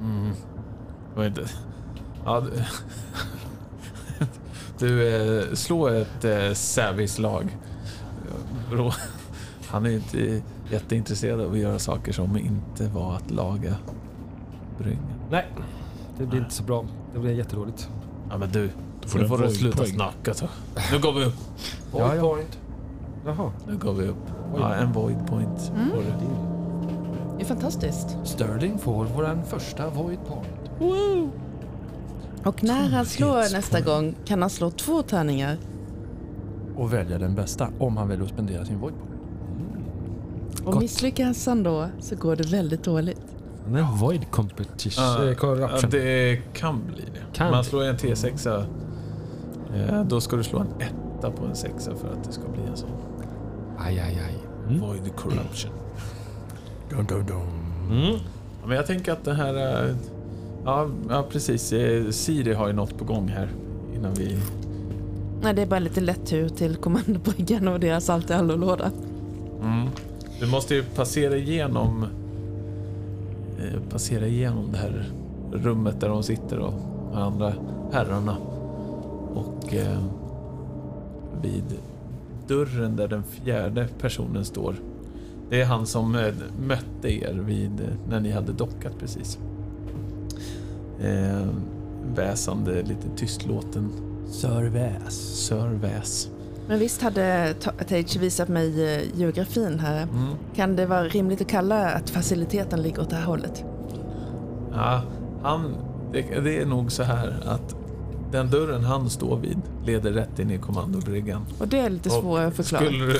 [0.00, 0.32] Mm.
[1.14, 1.50] Jag vet inte.
[2.24, 2.50] Ja, du,
[4.86, 7.56] du eh, slå ett eh, lag.
[9.66, 13.74] Han är inte jätteintresserad av att göra saker som inte var att laga
[14.78, 15.02] bryggan.
[15.30, 15.46] Nej,
[16.18, 16.84] det blir inte så bra.
[17.14, 17.88] Det blir jättedåligt.
[18.30, 18.70] Ja men du,
[19.06, 19.94] får nu du får en du sluta void-poäng.
[19.94, 20.48] snacka så.
[20.92, 21.34] Nu går vi upp.
[21.92, 22.22] Ja, ja.
[22.22, 22.58] point.
[23.26, 23.52] Jaha.
[23.68, 24.30] Nu går vi upp.
[24.56, 25.72] Ja, en void point.
[25.76, 25.90] Mm.
[27.36, 28.16] Det är fantastiskt.
[28.24, 30.70] Sterling får vår första void point.
[32.44, 35.56] Och när han slår nästa gång kan han slå två tärningar.
[36.76, 39.09] Och välja den bästa om han väljer att spendera sin void point.
[40.70, 40.82] Och Gott.
[40.82, 43.20] misslyckas han då så går det väldigt dåligt.
[43.66, 45.04] En void competition.
[45.04, 45.90] Ja, corruption.
[45.90, 47.36] det kan bli det.
[47.36, 48.64] Kan Man slår en T6.
[49.74, 52.62] Eh, då ska du slå en etta på en sexa för att det ska bli
[52.70, 52.90] en sån.
[53.78, 54.34] Aj, aj, aj.
[54.68, 54.80] Mm.
[54.80, 55.72] Void corruption.
[56.90, 57.40] Dun, dun, dun.
[57.90, 58.12] Mm.
[58.60, 59.84] Ja, Men jag tänker att det här...
[59.88, 59.94] eh,
[60.64, 61.72] Ja, ja precis.
[61.72, 63.48] Eh, Siri har ju något på gång här
[63.94, 64.38] innan vi
[65.42, 68.90] Nej, det är bara lite lätt tur till kommandobryggan och deras allt i allo låda.
[69.62, 69.88] Mm.
[70.40, 72.06] Du måste ju passera igenom
[73.58, 75.10] eh, passera igenom det här
[75.52, 76.72] rummet där de sitter och
[77.12, 77.52] de andra
[77.92, 78.36] herrarna.
[79.34, 80.02] Och eh,
[81.42, 81.64] vid
[82.48, 84.74] dörren där den fjärde personen står.
[85.50, 86.34] Det är han som eh,
[86.66, 89.38] mötte er vid, eh, när ni hade dockat precis.
[91.00, 91.48] Eh,
[92.14, 93.90] väsande, lite tystlåten
[94.26, 95.14] Sir Väs.
[95.46, 96.30] Sir Väs.
[96.70, 100.02] Men visst hade Ta- Tage visat mig eh, geografin här.
[100.02, 100.34] Mm.
[100.54, 103.64] Kan det vara rimligt att kalla att faciliteten ligger åt det här hållet?
[104.72, 105.02] Ja,
[105.42, 105.74] han,
[106.12, 107.76] det, det är nog så här att
[108.32, 111.46] den dörren han står vid leder rätt in i kommandobryggan.
[111.58, 112.84] Och det är lite svårare att förklara.
[112.84, 113.12] Skulle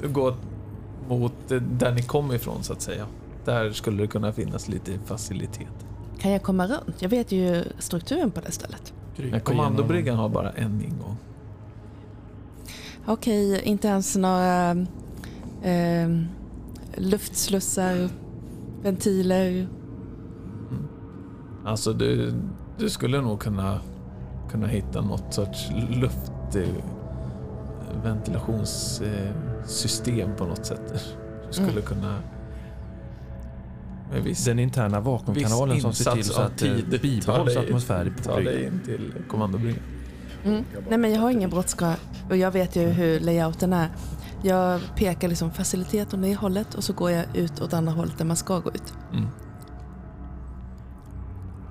[0.00, 0.34] du gå
[1.08, 1.32] mot
[1.78, 3.06] där ni kom ifrån så att säga.
[3.44, 5.86] Där skulle det kunna finnas lite facilitet.
[6.18, 7.02] Kan jag komma runt?
[7.02, 8.92] Jag vet ju strukturen på det stället.
[9.44, 11.16] Kommandobryggan har bara en ingång.
[13.08, 14.70] Okej, inte ens några
[15.62, 16.08] eh,
[16.96, 18.08] luftslussar,
[18.82, 19.68] ventiler.
[21.64, 22.34] Alltså du,
[22.78, 23.80] du skulle nog kunna,
[24.50, 26.62] kunna hitta något sorts luft eh,
[28.04, 30.92] ventilationssystem på något sätt.
[31.46, 31.82] Du skulle Mm.
[31.82, 32.18] kunna
[34.24, 38.22] viss, Den interna vakuumkanalen som ser till så att det tid ta bibehålls atmosfär på
[38.22, 39.82] ta dig in till kommandobryggan.
[40.44, 40.64] Mm.
[40.88, 41.96] Nej men jag har ingen brådska
[42.30, 43.88] och jag vet ju hur layouten är.
[44.42, 48.18] Jag pekar liksom facilitet åt det hållet och så går jag ut åt andra hållet
[48.18, 48.94] där man ska gå ut.
[49.12, 49.26] Mm.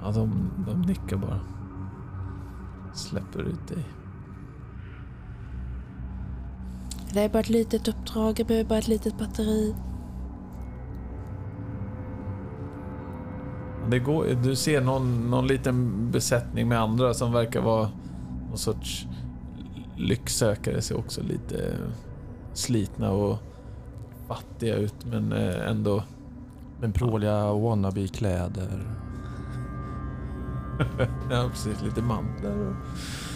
[0.03, 1.39] Ja, de, de nickar bara.
[2.93, 3.85] Släpper ut dig.
[7.13, 9.75] Det är bara ett litet uppdrag, jag behöver bara ett litet batteri.
[13.89, 17.89] Det går, du ser någon, någon liten besättning med andra som verkar vara
[18.57, 19.07] någon sorts
[19.97, 20.81] lycksökare.
[20.81, 21.73] Ser också lite
[22.53, 23.37] slitna och
[24.27, 26.03] fattiga ut men eh, ändå...
[26.81, 28.87] Men pråliga wannabe-kläder.
[31.31, 31.83] Ja, precis.
[31.83, 32.73] Lite mantlar och...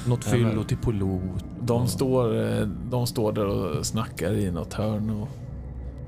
[0.07, 1.45] Något Ja, fyllo men- till pilot.
[1.61, 5.27] De och- står, eh, de står där och snackar i något hörn och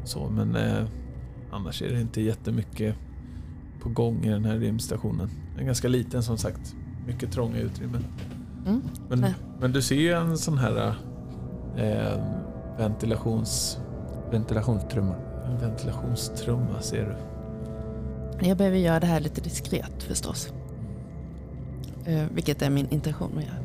[0.03, 0.83] så men eh,
[1.51, 2.95] annars är det inte jättemycket
[3.81, 5.29] på gång i den här rymdstationen.
[5.51, 6.75] Den är ganska liten som sagt.
[7.07, 8.05] Mycket trånga utrymmen.
[8.67, 8.81] Mm.
[9.09, 9.25] Men,
[9.59, 10.95] men du ser ju en sån här
[11.77, 12.17] eh,
[12.77, 13.77] ventilations,
[14.31, 15.15] Ventilationstrummor.
[15.45, 17.05] en ventilationstrumma ser
[18.39, 18.47] du.
[18.47, 20.53] Jag behöver göra det här lite diskret förstås.
[22.05, 23.55] Eh, vilket är min intention att göra.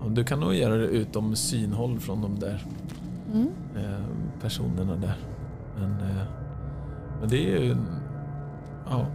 [0.00, 2.64] Ja, Du kan nog göra det utom synhåll från de där
[3.32, 3.48] Mm.
[3.76, 4.00] eh,
[4.42, 5.16] personerna där.
[5.78, 6.22] Men, eh,
[7.20, 7.76] men det är ju...
[8.90, 9.06] Ja,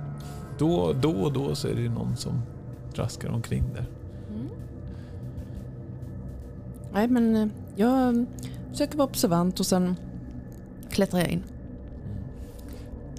[0.59, 2.41] då, då och då så är det ju någon som
[2.95, 3.85] traskar omkring där.
[4.29, 4.49] Mm.
[6.93, 8.25] Nej men eh, jag
[8.71, 9.95] försöker vara observant och sen
[10.89, 11.43] klättrar jag in.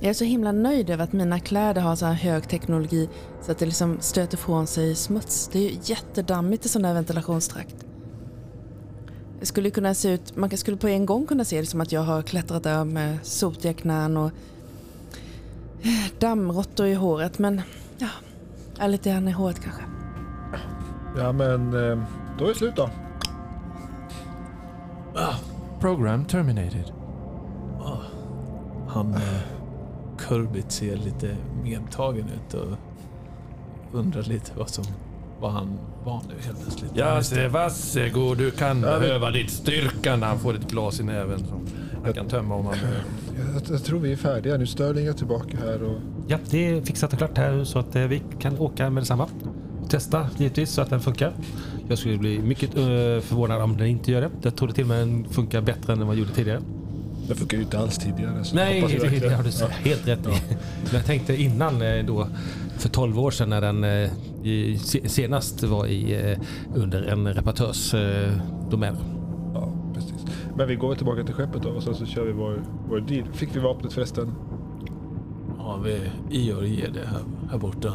[0.01, 3.09] Jag är så himla nöjd över att mina kläder har så här hög teknologi
[3.43, 5.49] så att det liksom stöter från sig smuts.
[5.53, 7.87] Det är ju jättedammigt i sån här ventilationstrakt.
[9.41, 11.93] Det skulle kunna se ut, man skulle på en gång kunna se det som att
[11.93, 14.31] jag har klättrat där med sotiga knän och
[15.83, 17.63] eh, dammråttor i håret men
[17.99, 18.09] ja,
[18.79, 19.83] ja, lite grann i håret kanske.
[21.19, 21.99] Ja men eh,
[22.39, 22.91] då är det slut då.
[25.81, 26.93] Program terminated.
[27.81, 27.99] Ah,
[28.89, 29.21] han eh,
[30.19, 32.77] Kurbit ser lite medtagen ut och
[33.93, 34.85] undrar lite vad som
[35.41, 36.91] vad han var nu helt plötsligt.
[36.95, 38.39] Ja, se, varsågod.
[38.39, 41.67] Du kan Ja, vi- behöva ditt styrka när han får ett glas i näven som
[42.05, 43.05] han kan tömma om han behöver.
[43.55, 44.67] Jag, jag tror vi är färdiga nu.
[44.67, 48.03] Sterling är tillbaka här och Ja, det är fixat och klart här så att eh,
[48.03, 49.29] vi kan åka med detsamma.
[49.89, 51.33] Testa givetvis så att den funkar.
[51.89, 52.83] Jag skulle bli mycket eh,
[53.21, 54.31] förvånad om den inte gör det.
[54.43, 56.61] Jag tror det till och med den funkar bättre än den var gjorde tidigare.
[57.29, 58.45] det funkar ju inte alls tidigare.
[58.55, 59.67] Nej, det, det verkligen- har du Ja.
[59.69, 60.31] helt rätt i.
[60.85, 62.29] Men jag tänkte innan eh, då,
[62.79, 63.85] för 12 år sedan när den
[64.45, 66.37] i, se- senast var i,
[66.75, 67.95] under en reparatörs
[68.71, 68.97] domän.
[69.55, 70.15] Ja, precis.
[70.57, 73.29] Men vi går tillbaka till skeppet då och sen så kör vi vår, vår deal.
[73.33, 74.33] Fick vi vapnet förresten?
[75.69, 76.01] Ja, vi,
[76.31, 77.93] Ior ger det här, här borta.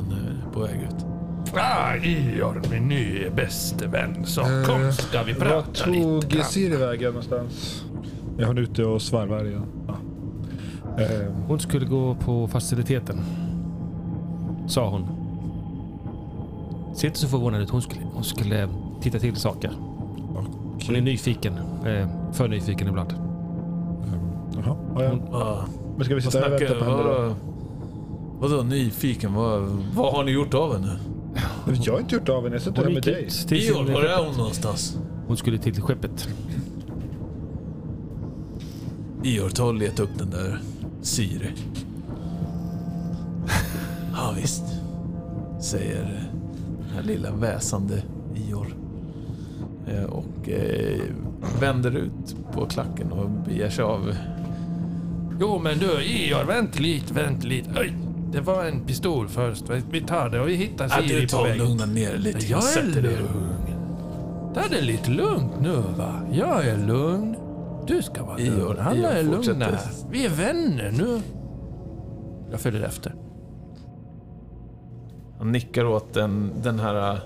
[0.53, 1.05] På väg ut.
[1.55, 4.25] Ah, Ior, min nye bäste vän.
[4.25, 6.43] Så Eh, kom ska vi prata lite tog grann.
[6.45, 7.84] Siri vägen någonstans?
[8.39, 9.63] Är hon ute och svarvar igen?
[9.88, 9.93] Ja.
[11.03, 13.19] Eh, Hon skulle gå på faciliteten.
[14.67, 15.07] Sa hon.
[16.95, 17.69] Ser inte så förvånad ut.
[17.69, 18.69] Hon skulle, hon skulle
[19.01, 19.71] titta till saker.
[20.88, 21.53] Hon är nyfiken.
[21.86, 23.13] Eh, för nyfiken ibland.
[24.65, 25.38] Jaha, ja, ja.
[25.38, 25.65] Ah,
[25.97, 27.36] Men ska vi sitta här och vänta på henne då?
[28.41, 29.34] Vad, Vadå nyfiken?
[29.34, 29.62] Vad,
[29.95, 30.99] vad har ni gjort av henne?
[31.84, 33.30] Jag har inte gjort av henne, jag sitter här med dig.
[33.30, 34.97] sin var är hon någonstans?
[35.27, 36.27] Hon skulle till skeppet.
[39.23, 40.60] Ior, ta och leta upp den där
[41.01, 41.47] Syre.
[44.13, 44.63] Ja visst,
[45.62, 46.30] säger
[46.80, 48.04] den här lilla väsande
[48.36, 48.75] Ior.
[49.88, 51.01] Eh, Och eh,
[51.60, 54.15] vänder ut på klacken och beger sig av.
[55.39, 57.69] Jo men du, Ior, vänt lite, vänt lite.
[57.80, 57.93] Oj,
[58.32, 59.63] det var en pistol först.
[59.91, 61.58] Vi tar det och vi hittar Siri du på tar och väg.
[61.58, 62.46] lugna ner lite.
[62.46, 63.15] Jag är sätter dig.
[63.17, 64.54] lugn.
[64.54, 66.22] Ta det lite lugnt nu va.
[66.32, 67.36] Jag är lugn.
[67.88, 68.80] Du ska vara Ior, lugn.
[68.80, 69.60] Alla Ior är fortsätter.
[69.60, 69.78] lugna.
[70.12, 71.22] Vi är vänner nu.
[72.52, 73.13] Jag följer efter.
[75.38, 77.17] Han nickar åt den, den här eh,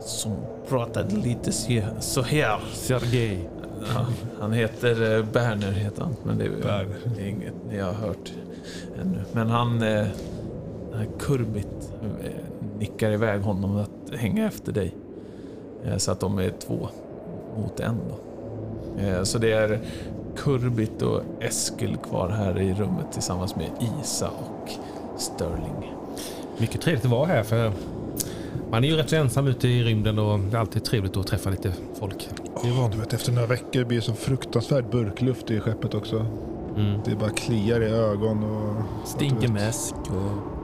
[0.00, 0.32] som
[0.68, 2.60] pratade lite så- här.
[2.72, 3.48] Sergej.
[3.94, 4.06] Ja,
[4.40, 6.16] han heter eh, Berner, heter han.
[6.24, 6.96] Men det är, Berner.
[7.20, 8.32] är inget ni har hört
[9.00, 9.18] ännu.
[9.32, 10.06] Men han, eh,
[11.18, 12.30] Kurbit, eh,
[12.78, 14.94] nickar iväg honom att hänga efter dig.
[15.84, 16.88] Eh, Så att de är två
[17.56, 18.18] mot en då.
[19.02, 19.80] Eh, Så det är
[20.36, 23.70] Kurbit och Eskil kvar här i rummet tillsammans med
[24.02, 24.70] Isa och
[25.20, 25.92] Sterling.
[26.58, 27.72] Mycket trevligt att vara här för
[28.70, 31.26] man är ju rätt så ensam ute i rymden och det är alltid trevligt att
[31.26, 32.28] träffa lite folk.
[32.62, 36.26] Det är du vet, efter några veckor blir det så fruktansvärd burkluft i skeppet också.
[36.76, 37.00] Mm.
[37.04, 39.08] Det bara kliar i ögon och...
[39.08, 40.54] Stinker mäsk och...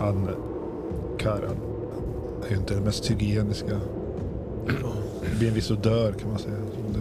[0.00, 0.28] Han,
[1.18, 1.56] Karan,
[2.46, 3.80] är ju inte den mest hygieniska.
[5.30, 6.56] Det blir en viss odör kan man säga.
[6.92, 7.00] Det...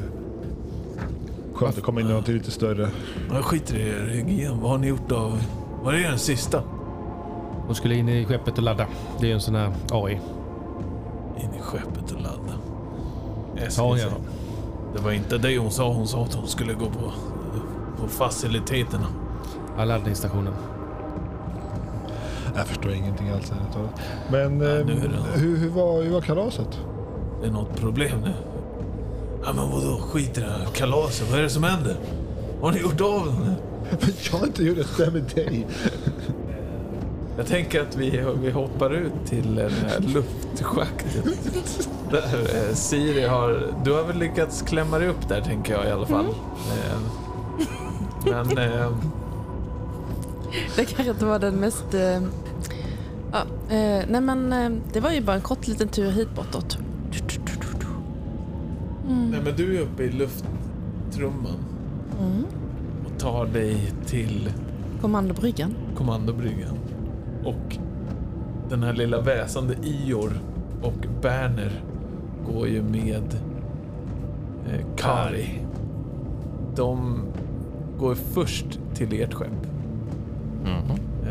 [1.53, 2.89] Skönt att komma in i något lite större.
[3.31, 4.59] Jag skiter i er hygien.
[4.61, 5.43] Vad har ni gjort av...
[5.83, 6.63] Vad är den sista?
[7.65, 8.87] Hon skulle in i skeppet och ladda.
[9.19, 10.19] Det är ju en sån här AI.
[11.37, 12.53] In i skeppet och ladda.
[13.55, 14.09] Eskil Ja, ja.
[14.95, 15.93] Det var inte det hon sa.
[15.93, 17.11] Hon sa att hon skulle gå på,
[18.03, 19.07] på faciliteterna.
[19.77, 20.53] Ja, laddningsstationen.
[22.55, 23.51] Jag förstår ingenting alls.
[24.31, 26.79] Men Ja, eh, nu är det- hur, hur, var, hur var kalaset?
[27.41, 28.33] Det är något problem nu.
[29.45, 29.97] Ja, men vadå?
[30.11, 31.29] Skit i det här kalaset.
[31.31, 31.95] Vad är det som händer?
[32.61, 33.55] Vad har ni gjort av den?
[34.31, 35.67] Jag har inte gjort det där med dig.
[37.37, 41.25] Jag tänker att vi, vi hoppar ut till det här luftschaktet.
[42.11, 42.39] Där
[42.69, 43.73] eh, Siri har...
[43.85, 46.25] Du har väl lyckats klämma dig upp där, tänker jag i alla fall.
[46.25, 46.97] Eh,
[48.25, 48.57] men...
[48.57, 48.87] Eh,
[50.75, 51.93] Det kanske inte var den mest...
[51.93, 52.21] Eh,
[53.31, 56.77] ja, eh, nej men eh, det var ju bara en kort liten tur hit bortåt.
[59.07, 61.57] nej, men du är uppe i lufttrumman
[62.21, 62.43] Mm.
[63.05, 64.49] och tar dig till
[65.01, 65.73] Kommandobryggan.
[65.95, 66.77] kommandobryggan.
[67.43, 67.77] Och
[68.69, 70.31] den här lilla väsande Ior
[70.81, 71.83] och Berner
[72.51, 73.37] går ju med
[74.71, 75.59] eh, Kari.
[76.75, 77.19] De
[78.03, 79.65] går först till ert skepp
[80.65, 81.29] eh,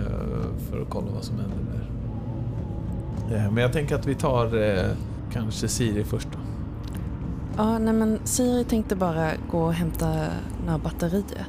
[0.70, 3.36] för att kolla vad som händer där.
[3.36, 4.90] Eh, men jag tänker att vi tar eh,
[5.32, 6.38] kanske Siri först då.
[7.56, 10.26] Ja, nej men Siri tänkte bara gå och hämta
[10.66, 11.46] några batterier.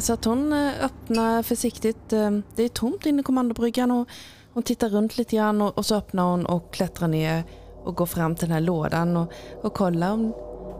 [0.00, 2.08] Så att hon öppnar försiktigt.
[2.54, 4.08] Det är tomt inne i kommandobryggan och
[4.52, 7.44] hon tittar runt lite grann och, och så öppnar hon och klättrar ner
[7.84, 10.32] och går fram till den här lådan och, och kollar om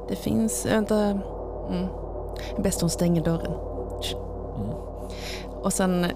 [0.08, 0.66] det finns...
[0.66, 0.96] Vänta.
[1.70, 2.09] Mm.
[2.58, 3.52] Bäst hon stänger dörren.
[4.56, 4.74] Mm.
[5.62, 6.06] Och sen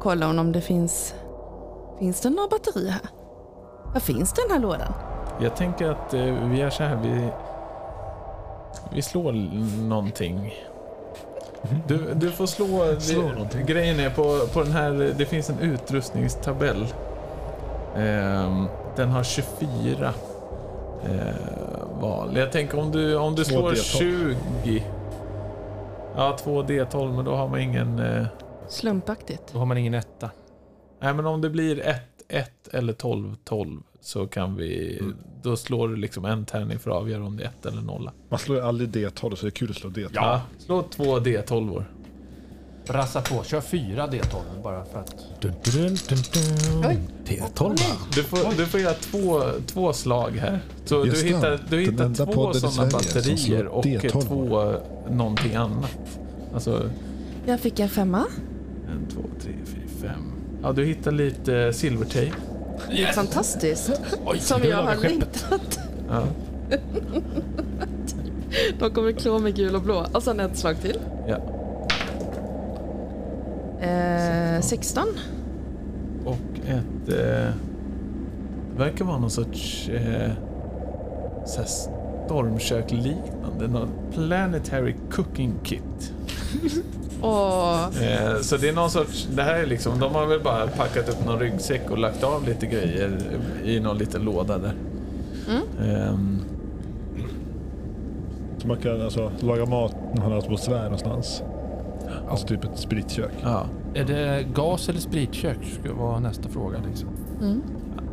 [0.00, 1.14] kollar hon om det finns...
[1.98, 3.10] Finns det några batterier här?
[3.92, 4.92] Vad finns det i den här lådan?
[5.40, 6.96] Jag tänker att eh, vi gör så här.
[6.96, 7.28] Vi,
[8.94, 9.32] vi slår
[9.88, 10.54] någonting.
[11.86, 13.00] Du, du får slå...
[13.00, 13.62] Slå det.
[13.62, 15.14] Grejen är på, på den här...
[15.18, 16.86] Det finns en utrustningstabell.
[17.96, 20.12] Ehm, den har 24
[21.04, 21.20] eh,
[22.00, 22.36] val.
[22.36, 23.98] Jag tänker om du, om du slår D12.
[24.64, 24.84] 20...
[26.16, 27.98] Ja, 2 D12, men då har man ingen...
[27.98, 28.26] Eh,
[28.68, 29.42] Slumpaktigt.
[29.52, 30.30] Då har man ingen etta.
[31.00, 34.98] nej, men om det blir 1, 1 eller 12, 12 så kan vi...
[34.98, 35.16] Mm.
[35.42, 38.10] Då slår du liksom en tärning för att avgöra om det är 1 eller 0.
[38.28, 40.10] Man slår ju aldrig D12 så det är kul att slå D12.
[40.14, 41.84] Ja, slå två D12-or.
[42.86, 45.14] Brassa på, kör fyra D12 bara för att...
[45.40, 46.84] Dun, dun, dun, dun.
[46.88, 46.98] Oj.
[47.26, 47.78] T12
[48.14, 50.60] Du får, du får göra två, två slag här.
[50.84, 51.36] Så Just du det.
[51.36, 54.22] hittar, du Den hittar enda två podden i sådana Sverige som batterier slår och D12.
[54.22, 54.74] två
[55.14, 55.90] någonting annat.
[56.54, 56.90] Alltså,
[57.46, 58.24] Jag fick en femma.
[58.92, 60.32] en, två, tre, fyra, fem.
[60.62, 62.34] Ja, du hittar lite silvertejp.
[63.14, 63.90] Fantastiskt.
[64.26, 65.78] Oj, Som jag har längtat.
[66.10, 66.22] Ja,
[68.78, 70.06] De kommer klå med gul och blå.
[70.12, 70.98] Och sen ett slag till.
[71.28, 71.36] ja.
[73.82, 75.04] Eh, 16.
[76.24, 76.36] Och
[76.68, 77.08] ett...
[77.08, 77.54] Eh,
[78.74, 79.88] det verkar vara någon sorts...
[79.88, 80.30] Eh,
[81.46, 81.68] så här
[82.26, 83.68] stormkök liknande.
[83.68, 86.12] Någon planetary cooking kit.
[87.22, 90.66] Åh, Eh, så det är någon sorts, det här är liksom, de har väl bara
[90.66, 93.18] packat upp någon ryggsäck och lagt av lite grejer
[93.64, 94.74] i någon liten låda där.
[95.82, 96.38] Ehm,
[98.58, 101.42] Så man kan alltså laga mat när man har atmosfär någonstans.
[102.28, 103.32] Alltså typ ett spritkök.
[103.42, 103.66] ja.
[103.94, 105.58] Är det gas eller spritkök?
[105.80, 106.78] Ska vara nästa fråga.
[106.88, 107.08] Liksom.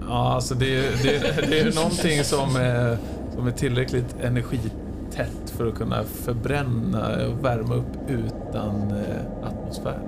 [0.10, 2.98] ja, alltså det är, det, det är någonting som är,
[3.36, 10.00] som är tillräckligt energitätt för att kunna förbränna och värma upp utan eh, atmosfär.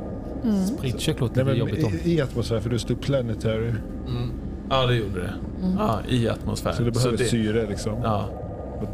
[0.77, 1.93] Spritkök låter Nej, jobbigt om.
[1.93, 3.67] i, I atmosfär, för det stod planetary.
[3.67, 4.31] Mm.
[4.69, 5.33] Ja, det gjorde det.
[5.77, 6.71] Ja, i atmosfär.
[6.71, 7.93] Så det behöver det, syre liksom.
[8.03, 8.25] Ja,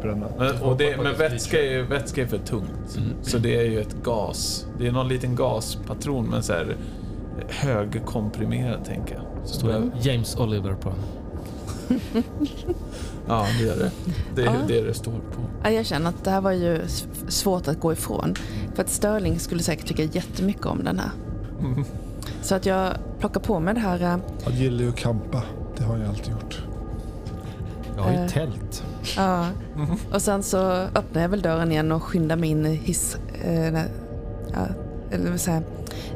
[0.02, 0.28] Bränna.
[0.38, 2.98] men, och det, men vätska är, ju- vätska är för tungt.
[2.98, 3.10] Mm.
[3.22, 4.66] Så det är ju ett gas.
[4.80, 6.76] Det är någon liten gaspatron men så här
[7.50, 9.24] högkomprimerad tänker jag.
[9.48, 10.94] Så Står det James Oliver på.
[13.28, 13.92] Ja, det gör det.
[14.36, 14.54] Det är Ja.
[14.68, 15.42] det det står på.
[15.64, 16.82] Ja, jag känner att det här var ju
[17.28, 18.36] svårt att gå ifrån.
[18.76, 21.10] För att Sterling skulle säkert tycka jättemycket om den här.
[22.42, 24.02] Så att jag plockar på mig det här.
[24.02, 25.42] eh, Han gillar ju att campa.
[25.78, 26.62] Det har jag alltid gjort.
[27.96, 28.28] Jag har ju Eh.
[28.28, 28.84] tält.
[29.18, 29.48] Ja.
[30.14, 33.18] Och sen så öppnar jag väl dörren igen och skyndar mig in i hiss...
[33.44, 33.74] Eh,
[34.54, 34.68] ja,
[35.12, 35.64] eller vad säger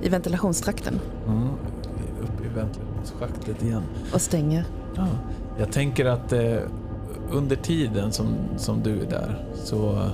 [0.01, 0.99] i ventilationstrakten.
[1.27, 1.47] Mm.
[2.21, 3.83] Upp i ventilationsschaktet igen.
[4.13, 4.65] Och stänger.
[4.95, 5.07] Ja.
[5.59, 6.57] Jag tänker att eh,
[7.31, 10.09] under tiden som, som du är där så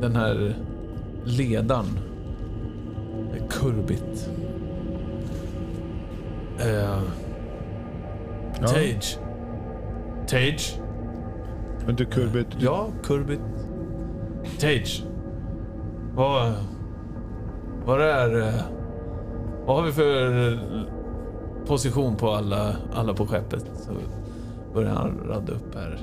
[0.00, 0.54] den här
[1.24, 1.98] ledaren,
[3.50, 4.30] Kurbit.
[6.58, 7.00] Eh.
[8.66, 9.18] Tage.
[10.28, 10.80] Tage?
[11.90, 13.40] Men du Kurbit, Ja, Kurbit.
[14.60, 15.04] Tage.
[16.14, 16.52] Vad...
[17.86, 18.40] Vad är...
[18.48, 18.54] eh,
[19.66, 20.58] Vad har vi för
[21.66, 23.64] position på alla, alla på skeppet?
[23.76, 23.92] Så
[24.74, 25.98] börjar han radda upp här.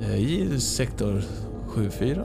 [0.00, 1.22] Eh, I sektor
[1.66, 2.22] 74.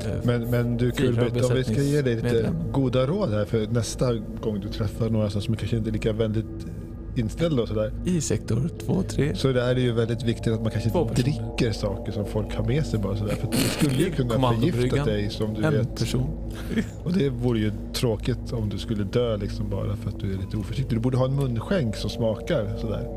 [0.00, 2.72] Eh, men, men du Kurbit, om vi ska ge dig lite besättningsmedlemmar.
[2.72, 6.66] goda råd här för nästa gång du träffar några som kanske inte är lika vänligt
[7.18, 7.92] inställda och sådär.
[8.04, 9.34] I sektor 2, 3.
[9.34, 12.54] Så det är det ju väldigt viktigt att man kanske inte dricker saker som folk
[12.54, 13.34] har med sig bara sådär.
[13.34, 15.96] För det skulle ju kunna förgifta dig som du En vet.
[15.98, 16.26] person.
[17.04, 20.38] Och det vore ju tråkigt om du skulle dö liksom bara för att du är
[20.38, 20.96] lite oförsiktig.
[20.96, 23.08] Du borde ha en munskänk som smakar sådär.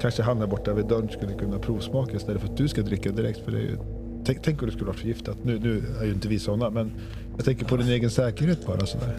[0.00, 3.10] Kanske han här borta vid dörren skulle kunna provsmaka istället för att du ska dricka
[3.10, 3.44] direkt.
[3.44, 3.76] För det är ju,
[4.24, 5.36] tänk, tänk om du skulle vara förgiftat.
[5.42, 6.92] Nu, nu är ju inte vi sådana men
[7.36, 9.14] jag tänker på din egen säkerhet bara sådär.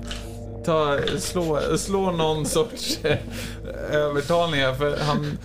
[0.70, 3.18] Ta, slå, slå någon sorts eh,
[3.92, 5.38] övertalning här för han...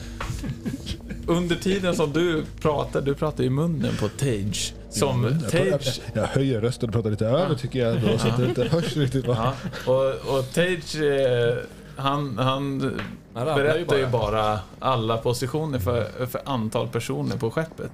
[1.26, 4.74] Under tiden som du pratar, du pratar i munnen på Tage.
[4.90, 6.00] Som jag, Tage...
[6.12, 8.64] jag, jag höjer rösten och pratar lite över tycker jag då så att det inte
[8.64, 9.26] hörs riktigt.
[9.26, 9.52] Va?
[9.86, 11.56] Ja, och, och Tage, eh,
[11.96, 12.92] han, han
[13.36, 17.90] Ju berättar ju bara alla positioner för, för antal personer på skeppet.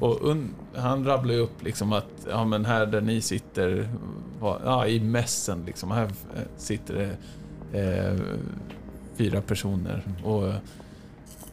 [0.00, 3.88] Och un, han rabblar ju upp liksom att, ja men här där ni sitter,
[4.40, 6.94] ja i mässen liksom, här eh, sitter
[7.72, 8.14] det eh,
[9.16, 10.02] fyra personer.
[10.24, 10.52] Och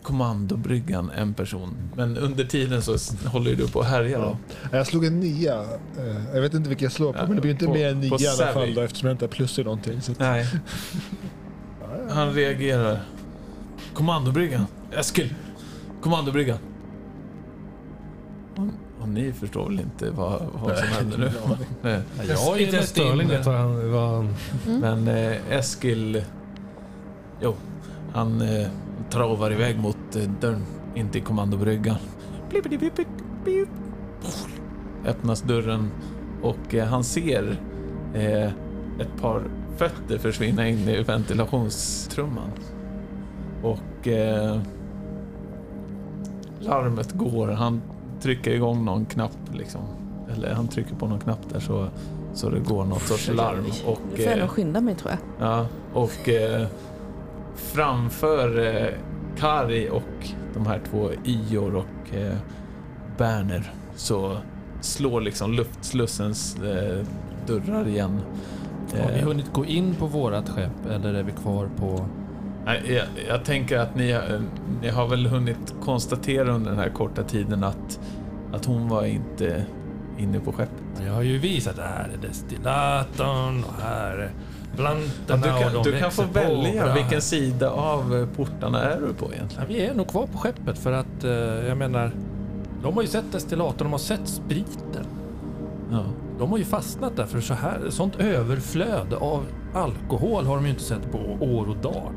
[0.02, 1.78] kommandobryggan en person.
[1.96, 4.38] Men under tiden så håller du på att härja då.
[4.72, 5.62] Jag slog en nia.
[6.00, 7.88] Eh, Jag vet inte vilken jag slår på Ja, men det blir inte på- mer
[7.90, 10.02] än nio i alla fall då, eftersom jag inte har plus i någonting.
[10.02, 10.48] Så att, Nej.
[12.10, 13.00] Han reagerar.
[13.94, 14.66] Kommandobryggan.
[14.92, 15.34] Eskil!
[16.02, 16.58] Kommandobryggan.
[19.00, 21.32] Och, ni förstår väl inte vad, vad som händer nu?
[21.82, 22.02] Nej.
[22.28, 23.92] Jag har inte ens Sterling vet vad han...
[23.92, 24.28] Vad...
[24.66, 26.24] Men eh, Eskil...
[27.42, 27.56] Jo,
[28.14, 28.68] han eh,
[29.10, 30.66] travar iväg mot eh, dörren
[30.96, 31.96] in till kommandobryggan.
[35.06, 35.92] Öppnas dörren
[36.42, 37.58] och eh, han ser
[38.14, 38.46] eh,
[39.00, 39.44] ett par
[39.78, 42.52] fötter försvinna in i ventilationstrumman.
[43.64, 44.60] Och eh,
[46.60, 47.48] larmet går.
[47.48, 47.82] Han
[48.22, 49.82] trycker igång någon knapp liksom.
[50.36, 51.88] Eller han trycker på någon knapp där så,
[52.34, 53.66] så det går något sorts larm.
[53.86, 55.48] Och, Nu får jag eh, nog skynda mig tror jag.
[55.50, 56.68] Ja, och eh,
[57.56, 58.88] framför eh,
[59.38, 62.38] Kari och de här två Ior och eh,
[63.18, 64.38] Berner så
[64.82, 67.06] slår liksom luftslussens eh,
[67.48, 68.22] dörrar igen.
[69.02, 72.06] Har vi Eh, hunnit gå in på vårat skepp eller är vi kvar på...
[72.76, 74.42] jag, jag tänker att ni, har-
[74.82, 78.00] ni har väl hunnit konstatera under den här korta tiden att,
[78.54, 79.66] att hon var inte
[80.20, 81.04] inne på skeppet.
[81.06, 84.32] Jag har ju visat det här är destillatorn och här är
[84.78, 88.82] Ja, plantorna du och kan, de du kan få välja vilken sida av eh, portarna
[88.84, 89.66] är du på egentligen.
[89.70, 91.32] Ja, vi är nog kvar på skeppet för att, eh,
[91.68, 92.12] jag menar,
[92.84, 95.06] de har ju sett destillatorn, de har sett spriten.
[95.92, 96.04] Ja.
[96.40, 100.70] De har ju fastnat där för så här, sånt överflöd av alkohol har de ju
[100.72, 102.12] inte sett på år och dag.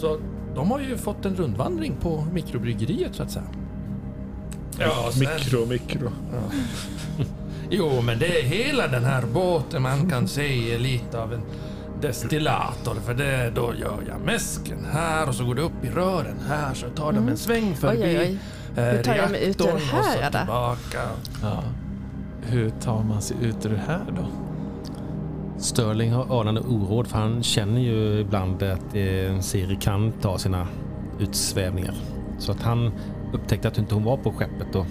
[0.00, 0.18] Så
[0.54, 3.44] de har ju fått en rundvandring på mikrobryggeriet så att säga.
[4.78, 6.10] Ja, sen, Mikro, mikro.
[7.70, 11.40] Jo, men det är hela den här båten man kan se är lite av en
[12.00, 12.94] destillator.
[13.06, 16.74] För det, då gör jag mäsken här och så går det upp i rören här
[16.74, 18.38] så tar de en sväng förbi Oj, oj,
[18.76, 18.82] oj.
[18.82, 21.08] eh, Hur tar jag mig ut ur det reaktorn och så här tillbaka.
[21.42, 21.62] Ja.
[22.42, 24.26] Hur tar man sig ut ur det här då?
[25.58, 30.68] Sterling har anande oråd för han känner ju ibland att eh, Siri kan ta sina
[31.18, 31.94] utsvävningar.
[32.38, 32.92] Så att han
[33.32, 34.86] upptäckte att inte hon var på skeppet och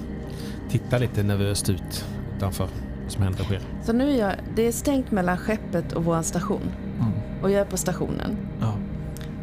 [0.70, 2.06] tittar lite nervöst ut
[2.38, 2.68] utanför
[3.04, 3.62] vad som händer och sker.
[3.84, 6.62] Så nu är jag, det är stängt mellan skeppet och vår station.
[7.00, 7.12] Mm.
[7.42, 8.38] Och jag är på stationen.
[8.60, 8.74] Ja.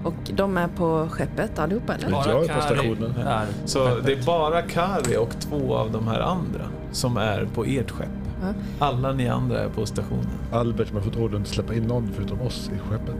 [0.04, 2.10] Och de är på skeppet allihopa eller?
[2.10, 3.16] Bara jag är på stationen.
[3.16, 7.64] Är Så det är bara Kari och två av de här andra som är på
[7.64, 8.23] ert skepp.
[8.46, 8.86] Ja.
[8.86, 10.26] Alla ni andra är på stationen.
[10.52, 13.14] Albert som har fått order att släppa in någon förutom oss i skeppet.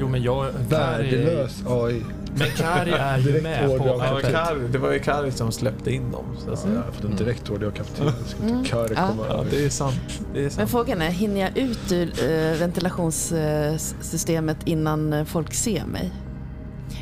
[0.00, 0.46] Jo, men jag...
[0.68, 2.02] Värdelös AI.
[2.34, 4.20] Men Kari är ju med på Ja.
[4.22, 6.24] Kari, det var ju Kari som släppte in dem.
[6.38, 6.74] Så att Ja, säga.
[6.74, 8.12] jag har fått en direkt order av kaptenen.
[8.42, 8.64] Mm.
[8.64, 9.08] Kari Ja.
[9.08, 9.50] komma Ja, över?
[9.50, 10.22] det är sant.
[10.34, 15.84] Det är Men frågan är, hinner jag ut ur eh, ventilationssystemet innan eh, folk ser
[15.86, 16.12] mig?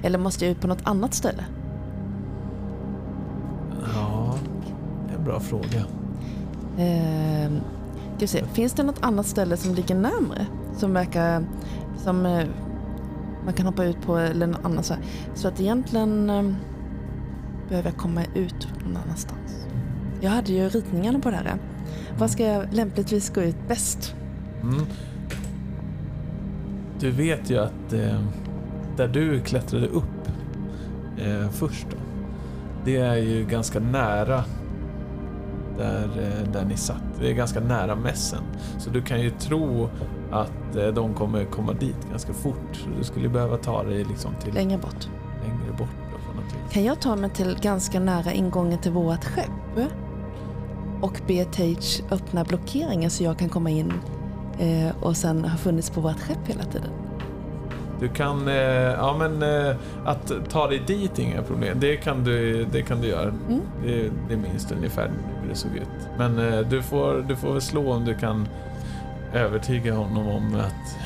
[0.02, 1.44] Eller måste jag ut på något annat ställe?
[3.94, 4.34] Ja,
[5.08, 5.84] det är en bra fråga.
[6.78, 7.50] Eh,
[8.16, 10.46] ska vi se, finns det något annat ställe som ligger närmre?
[10.76, 11.44] Som verkar...
[11.96, 12.46] Som eh,
[13.44, 15.02] man kan hoppa ut på eller något annat så här.
[15.34, 16.52] Så att egentligen eh,
[17.68, 19.66] behöver jag komma ut någon annanstans.
[20.20, 21.58] Jag hade ju ritningarna på det här.
[22.18, 24.14] Var ska jag lämpligtvis gå ut bäst?
[24.62, 24.86] Mm.
[27.00, 28.22] Du vet ju att eh,
[28.96, 30.28] där du klättrade upp
[31.18, 31.96] eh, först då,
[32.84, 34.44] det är ju ganska nära
[35.78, 37.02] där, eh, där ni satt.
[37.20, 38.42] Det är ganska nära mässen.
[38.78, 39.88] Så du kan ju tro
[40.32, 42.68] att eh, de kommer komma dit ganska fort.
[42.72, 45.08] Så du skulle behöva ta dig liksom till Längre bort.
[45.42, 45.88] längre bort.
[46.72, 49.88] Kan jag ta mig till ganska nära ingången till vårt skepp?
[51.00, 53.92] Och be Tage öppna blockeringen så jag kan komma in
[54.58, 56.90] eh, och sen ha funnits på vårt skepp hela tiden?
[58.00, 61.80] Du kan, eh, ja men eh, att ta dig dit är inga problem.
[61.80, 63.28] Det kan du, det kan du göra.
[63.28, 63.60] Mm.
[63.84, 65.10] Det, det minns ungefär
[65.42, 66.08] hur det såg ut.
[66.18, 68.48] Men eh, du, får, du får väl slå om du kan
[69.34, 70.98] övertyga honom om att,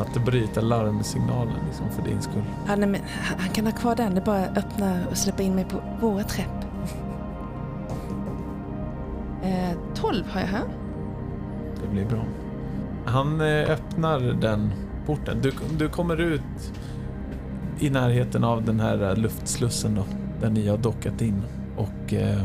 [0.16, 2.42] att bryta larmsignalen liksom för din skull.
[2.66, 3.00] Han, är med,
[3.38, 6.06] han kan ha kvar den, det är bara att öppna och släppa in mig på
[6.06, 6.46] vårt skepp.
[9.44, 10.64] Eh, 12 har jag här.
[11.82, 12.24] Det blir bra.
[13.04, 14.72] Han eh, öppnar den
[15.06, 15.38] porten.
[15.42, 16.72] Du, du kommer ut
[17.80, 20.04] i närheten av den här eh, luftslussen då,
[20.40, 21.42] där ni har dockat in.
[21.76, 22.42] Och eh,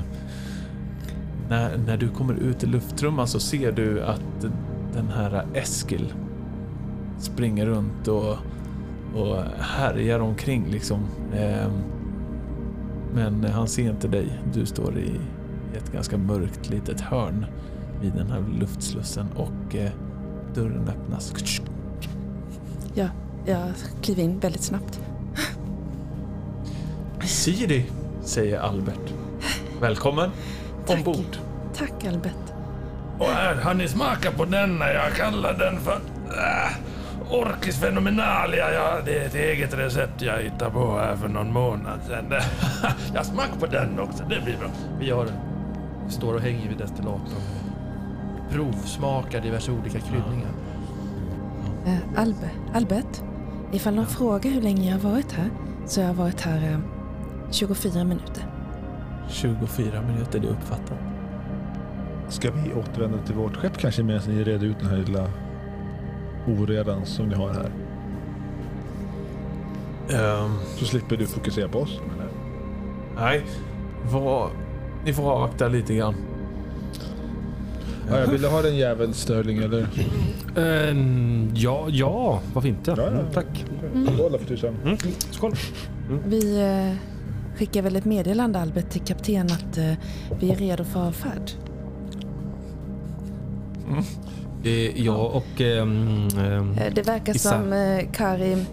[1.50, 4.46] när, när du kommer ut i luftrumman så ser du att
[4.94, 6.14] den här Eskil
[7.18, 8.38] springer runt och,
[9.16, 11.00] och härjar omkring liksom.
[11.34, 11.72] Eh,
[13.14, 14.40] men han ser inte dig.
[14.54, 15.12] Du står i
[15.78, 17.46] ett ganska mörkt litet hörn
[18.02, 19.92] vid den här luftslussen och eh,
[20.56, 21.34] dörren öppnas.
[22.94, 23.10] Jag
[24.02, 25.00] kliver in väldigt snabbt.
[27.24, 27.86] Siri,
[28.24, 29.14] säger Albert.
[29.82, 30.32] Välkommen
[30.88, 30.98] Tack.
[30.98, 31.38] ombord.
[31.76, 32.34] Tack Albert.
[33.20, 34.94] Och här har ni smakat på denna.
[34.94, 38.74] Jag kallar den för äh, Orkis fenomenalia.
[38.74, 42.34] Ja, det är ett eget recept jag hittade på här för någon månad sedan.
[43.14, 44.24] jag smakar på den också.
[44.24, 44.70] Det blir bra.
[45.00, 45.28] Vi har
[46.06, 47.42] vi står och hänger vid destillatorn.
[48.52, 50.52] Provsmakar diverse olika kryddningar.
[51.90, 53.22] Eh, Albe, Albert,
[53.72, 55.50] ifall någon frågar hur länge jag har varit här
[55.86, 56.80] så har jag varit här eh,
[57.52, 58.44] 24 minuter.
[59.30, 60.98] 24 minuter, det är uppfattat.
[62.28, 65.28] Ska vi återvända till vårt skepp kanske medan ni reder ut den här lilla
[66.48, 67.72] oredan som ni har här?
[70.10, 72.00] Ehm, Så slipper du fokusera på oss.
[72.18, 72.28] jag.
[73.24, 73.46] nej,
[74.12, 74.50] vad,
[75.06, 76.16] ni får avvakta lite grann.
[78.10, 79.88] Ja, jag ville ha den jäveln Sterling eller?
[80.58, 80.96] Eh,
[81.56, 82.92] ja, ja, varför inte?
[82.92, 83.08] Ja, ja.
[83.08, 83.66] Mm, tack.
[84.16, 84.76] Skål då för tusan.
[84.86, 84.98] Mm.
[85.32, 85.54] Skål.
[86.26, 86.96] Vi eh,
[87.58, 89.94] skickar väl ett meddelande Albert till kapten att eh,
[90.40, 91.52] vi är redo för avfärd.
[94.64, 95.62] Eh, ja, och...
[95.62, 97.50] ehm, ehm, Eh, det verkar Issa.
[97.50, 98.66] som eh, Kari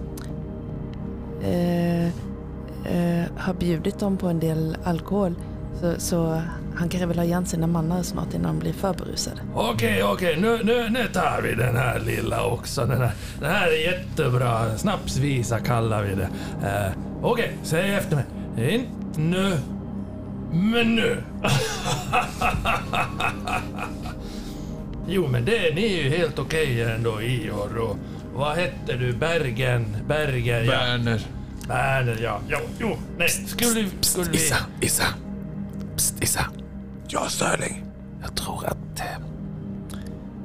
[1.43, 5.35] eh, eh, har bjudit dem på en del alkohol.
[5.81, 6.43] Så, så
[6.77, 9.41] han kanske vill ha igen sina mannar snart innan de blir för berusade.
[9.55, 12.87] Okej, okej, nu, nu, nu tar vi den här lilla också.
[12.87, 14.79] Den här, den här är jättebra.
[14.79, 16.29] Snapsvisa kallar vi det.
[16.69, 18.75] Eh, okej, säg efter mig.
[18.75, 19.59] Inte nu,
[20.53, 21.23] men nu.
[25.07, 27.79] jo, men det, ni är ju helt okej ändå, Ior.
[27.79, 27.97] Och
[28.35, 29.13] vad hette du?
[29.13, 29.97] Bergen?
[30.09, 30.71] Bergen, ja.
[30.71, 31.27] Berner.
[31.69, 32.41] Berner, ja.
[32.49, 33.29] Jo, jo, nej.
[33.29, 34.37] Skulle, skulle vi...
[34.37, 35.05] Issa, Issa.
[35.97, 36.47] Psst, Issa.
[37.09, 37.85] Ja, Sterling.
[38.23, 39.01] Jag tror att...
[39.01, 39.07] Eh,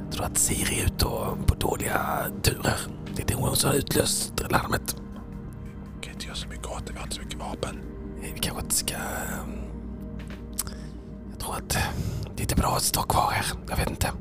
[0.05, 2.77] jag tror att Siri är ute och på dåliga turer.
[3.15, 4.95] Det är det hon som har utlöst larmet.
[6.01, 6.93] kan inte göra så mycket åt det.
[6.93, 7.79] Vi har inte så mycket vapen.
[8.23, 8.93] Eh, Vi kanske inte ska...
[8.93, 9.01] eh,
[11.31, 11.69] Jag tror att
[12.35, 13.45] det är inte bra att stå kvar här.
[13.69, 14.11] Jag vet inte.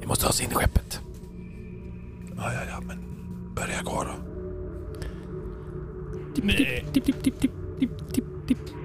[0.00, 1.00] Vi måste ha oss in i skeppet.
[2.36, 2.98] Ja, ja, ja, men
[3.54, 4.14] börja gå då.
[6.42, 6.84] Nej.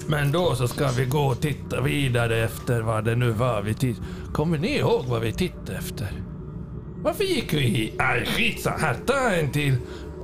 [0.10, 3.74] Men då så ska vi gå och titta vidare efter vad det nu var vi
[3.74, 4.08] tittade.
[4.34, 6.08] Kommer ni ihåg vad vi tittade efter?
[7.04, 7.94] Varför gick vi hit?
[7.98, 8.78] Nej, skitsamma.
[8.78, 9.76] Här, ta en till.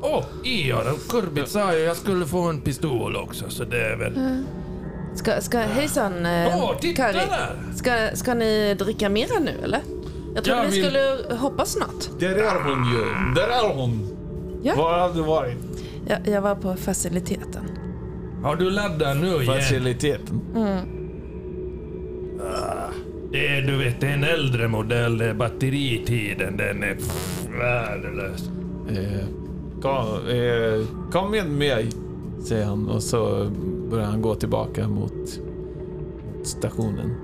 [0.01, 4.43] Åh, Ior, Kurbit sa ju jag skulle få en pistol också, så det är väl...
[5.15, 7.13] Ska, ska, hejsan eh, Åh, titta Kari.
[7.29, 7.55] där!
[7.75, 9.79] Ska, ska ni dricka mera nu eller?
[10.35, 12.19] Jag trodde vi vill- skulle hoppa snart.
[12.19, 13.33] Där är hon ju.
[13.35, 14.07] Där är hon.
[14.63, 14.75] Ja.
[14.75, 15.57] Var har du varit?
[16.07, 17.69] Jag, jag var på faciliteten.
[18.45, 19.45] Har du laddat nu igen?
[19.45, 20.41] Faciliteten.
[23.31, 25.17] Det är, du vet, det är en äldre modell.
[25.17, 28.49] det är Batteritiden, den är pff, värdelös.
[28.89, 29.27] Eh,
[29.81, 31.89] kom, eh, kom med mig,
[32.43, 33.51] säger han och så
[33.89, 35.39] börjar han gå tillbaka mot,
[36.43, 37.15] stationen.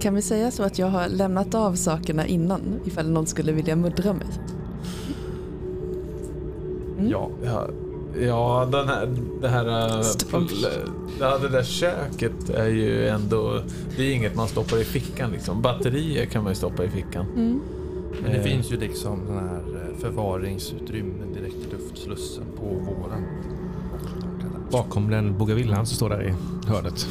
[0.00, 3.76] Kan vi säga så att jag har lämnat av sakerna innan ifall någon skulle vilja
[3.76, 4.26] muddra mig?
[7.10, 7.30] Ja.
[7.44, 7.68] Ja,
[8.20, 9.08] ja den här,
[9.40, 9.96] det här...
[9.98, 10.42] eh, Stopp.
[11.20, 13.60] Ja, det där köket är ju ändå...
[13.96, 15.62] Det är inget man stoppar i fickan liksom.
[15.62, 17.26] Batterier kan man ju stoppa i fickan.
[17.36, 17.60] Mm.
[18.22, 23.24] Men det Eh, finns ju liksom sådana här eh, förvaringsutrymmen direkt i luftslussen på våren.
[24.70, 26.34] Bakom den bogavillan som står där i
[26.68, 27.06] hörnet.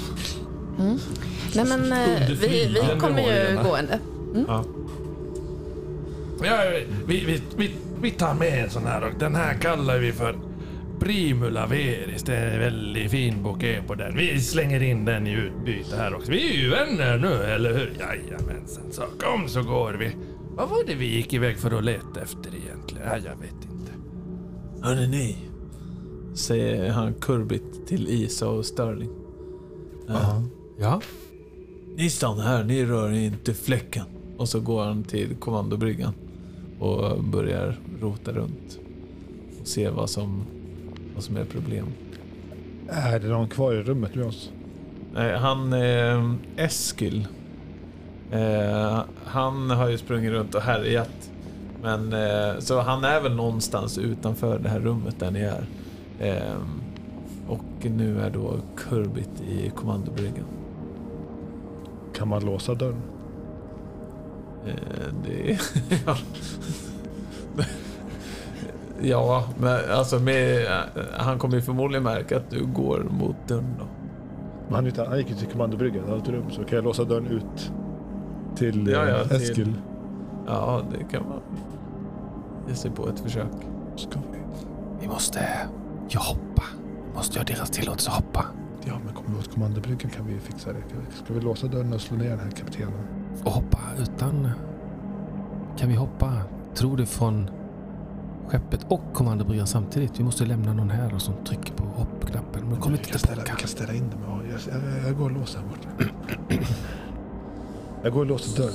[1.55, 3.99] Nej men eh, vi, vi kommer ju gående.
[6.43, 6.55] Ja,
[7.07, 10.35] vi, vi, vi, vi tar med en sån här och den här kallar vi för
[11.03, 12.23] Primula Veris.
[12.23, 14.17] Det är en väldigt fin bouquet på den.
[14.17, 16.31] Vi slänger in den i utbyte här också.
[16.31, 17.93] Vi är ju vänner nu, eller hur?
[17.99, 18.83] Jajamensan.
[18.91, 20.15] Så kom så går vi.
[20.55, 23.07] Vad var det vi gick iväg för att leta efter egentligen?
[23.07, 23.91] Ja, jag vet inte.
[24.81, 25.37] Hörni ni,
[26.35, 29.09] säger han kurbigt till Isa och Sterling.
[30.09, 30.41] Eh,
[30.79, 31.01] Ja.
[31.95, 34.05] Ni stannar här, ni rör inte fläcken.
[34.37, 36.13] Och så går han till kommandobryggan
[36.79, 38.79] och börjar rota runt
[39.61, 40.43] och se vad som,
[41.13, 41.87] vad som är problem.
[42.89, 44.51] Är det någon kvar i rummet med oss?
[45.13, 47.27] Nej, han eh, Eskil.
[48.31, 51.31] Eh, han har ju sprungit runt och härjat.
[51.81, 55.65] Men, eh, så han är väl någonstans utanför det här rummet där ni är.
[56.19, 56.57] Eh,
[57.47, 60.45] och nu är då Kurbit i kommandobryggan.
[62.15, 63.01] Kan man låsa dörren?
[64.65, 65.59] Eh, det
[66.05, 66.17] ja.
[69.01, 70.67] Ja, men alltså med,
[71.17, 73.85] han kommer ju förmodligen märka att du går mot dörren då.
[74.67, 76.45] Men han, är inte- han gick ju till kommandobryggan, han har ett rum.
[76.51, 77.71] Så kan jag låsa dörren ut
[78.55, 79.73] till Ja, eh, ja, till- Eskil?
[80.47, 81.39] Ja, det kan man
[82.67, 83.47] ge sig på ett försök.
[83.95, 84.37] Ska vi?
[85.01, 85.39] Vi måste
[86.09, 86.63] ju hoppa.
[87.15, 88.45] Måste jag ha deras tillåtelse att hoppa.
[88.85, 90.79] Ja, men kommer vi åt kommandobryggan kan vi fixa det.
[91.25, 92.93] Ska vi låsa dörren och slå ner den här kaptenen?
[93.43, 94.49] Och hoppa utan...
[95.77, 96.31] Kan vi hoppa,
[96.75, 97.49] tror du, från
[98.47, 100.19] skeppet och kommandobryggan samtidigt?
[100.19, 102.69] Vi måste lämna någon här och som trycker på hoppknappen.
[102.69, 104.19] Men kom inte kan ställa, vi kan ställa in dem.
[104.27, 106.11] Ja, jag, jag, jag går och låser här borta.
[108.03, 108.73] Jag går och låser dörren.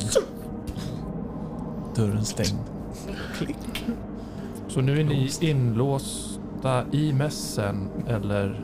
[1.97, 2.59] Dörren stängd.
[4.69, 8.61] Så nu är ni inlåsta i mässen eller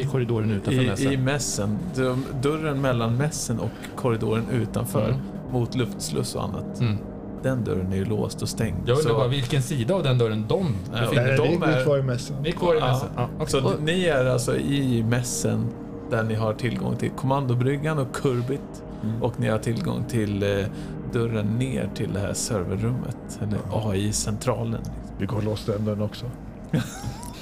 [0.00, 1.12] i korridoren utanför I, mässen?
[1.12, 1.78] I mässen.
[1.94, 5.20] Dörren- Dörren mellan mässen och korridoren utanför Mm.
[5.52, 6.80] mot luftsluss och annat.
[6.80, 6.98] Mm.
[7.42, 8.76] Den dörren är ju låst och stängd.
[8.86, 11.78] Jag undrar Så- bara vilken sida av den dörren de Ja, befinner Nej, vi är-
[11.80, 12.36] är kvar i mässan.
[12.42, 12.86] Ni är kvar i Ja.
[12.92, 13.08] mässen?
[13.16, 13.28] Ja.
[13.36, 13.48] okej.
[13.48, 15.66] Så ni är alltså i mässen
[16.10, 18.82] där ni har tillgång till kommandobryggan och kurbit.
[19.02, 19.22] Mm.
[19.22, 20.66] Och ni har tillgång till eh,
[21.12, 23.40] dörren ner till det här serverrummet.
[23.42, 24.80] Eller AI-centralen.
[25.18, 26.26] Vi går och låser den dörren också.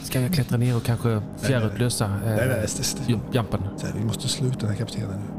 [0.02, 3.60] Ska jag klättra ner och kanske fjärrutlösa eh, Nej, nej, st- st- ju- jampen?
[3.98, 5.37] Vi måste sluta den här kaptenen nu.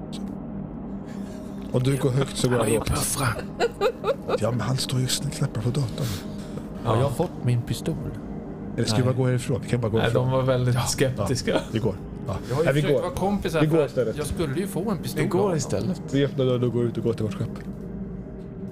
[1.72, 2.92] Om du går högt så går jag lågt.
[4.40, 6.08] Ja, men han står ju och knappar på datorn.
[6.84, 7.96] Har jag fått min pistol?
[8.78, 9.14] Eller ska vi Nej.
[9.14, 9.60] bara gå härifrån?
[9.64, 10.24] Vi kan bara gå Nej, härifrån.
[10.24, 11.62] de var väldigt skeptiska.
[11.72, 11.96] Vi går.
[12.28, 12.36] Ja.
[12.50, 13.08] Jag har ju Nej, vi försökt går.
[13.10, 14.18] vara kompisar Vi går för att istället.
[14.18, 15.20] jag skulle ju få en pistol.
[15.22, 16.02] Vi av går istället.
[16.12, 17.50] Vi öppnar dörren och går ut och går till vårt skepp.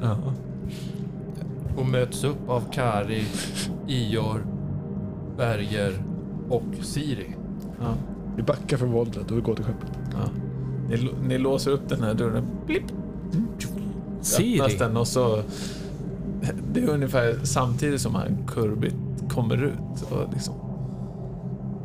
[0.02, 0.18] Ja.
[1.78, 3.24] Och möts upp av Kari,
[3.88, 4.46] Ior,
[5.38, 6.04] Berger
[6.50, 7.36] och Siri.
[7.80, 7.94] Ja.
[8.36, 9.90] Vi backar från våldet och vi går till skeppet.
[10.12, 10.30] Ja.
[10.90, 12.46] Ni, ni låser upp den här dörren.
[12.66, 12.84] Blipp.
[14.40, 15.44] Öppnas den och så...
[16.74, 18.96] Det är ungefär samtidigt som han kurbit
[19.30, 20.12] kommer ut.
[20.12, 20.54] Och liksom,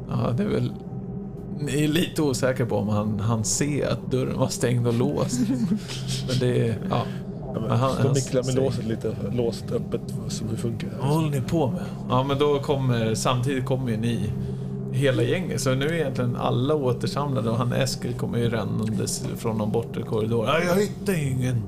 [0.09, 0.72] ja, det är väl
[1.61, 5.40] ni är lite osäkra på om han, han ser att dörren var stängd och låst.
[6.28, 6.78] Men det är...
[6.90, 7.03] Ja.
[7.55, 10.94] Ja, men, så han nicklar med låset lite låst öppet som hur funkar det?
[11.00, 11.82] Vad håller ni på med?
[12.09, 13.14] Ja, men då kommer...
[13.14, 14.32] Samtidigt kommer ju ni,
[14.93, 15.61] hela gänget.
[15.61, 20.03] Så nu är egentligen alla återsamlade och han Eskil kommer ju rännandes från någon bortre
[20.03, 20.47] korridor.
[20.47, 21.62] Ja, jag hittar ingen.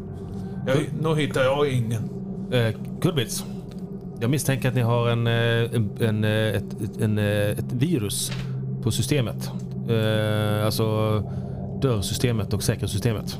[0.66, 2.02] Jag, nu hittar jag ingen.
[2.50, 3.44] Eh, Kullbits.
[4.20, 5.32] Jag misstänker att ni har en, eh,
[5.74, 8.32] en, en, eh, ett, ett, en, eh, ett virus
[8.82, 9.50] på systemet.
[9.88, 11.22] Eh, alltså
[11.82, 13.38] dörrsystemet och säkerhetssystemet.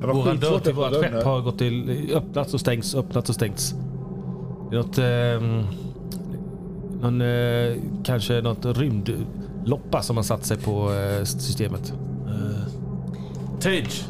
[0.00, 3.74] Våra dörr till vårt skepp har gått till öppnats och stängts, öppnats och stängts.
[4.70, 4.98] Det är något...
[4.98, 5.81] Eh,
[7.02, 11.92] någon, eh, kanske något rymdloppa som har satt sig på eh, systemet.
[12.26, 12.66] Uh,
[13.60, 14.04] Tage.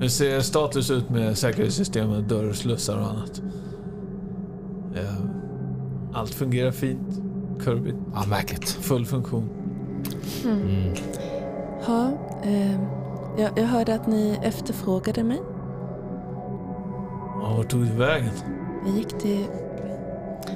[0.00, 3.42] Hur ser status ut med säkerhetssystemet, dörr, slussar och annat?
[4.94, 5.14] Eh,
[6.12, 7.22] allt fungerar fint.
[7.64, 8.68] Kirby, Ja, märkligt.
[8.68, 9.48] full funktion.
[10.44, 10.94] Mm.
[11.86, 12.10] Ja,
[12.42, 12.72] eh,
[13.38, 15.40] jag, jag hörde att ni efterfrågade mig.
[17.42, 18.30] Ja, vart tog du vägen?
[18.86, 19.44] Jag gick till...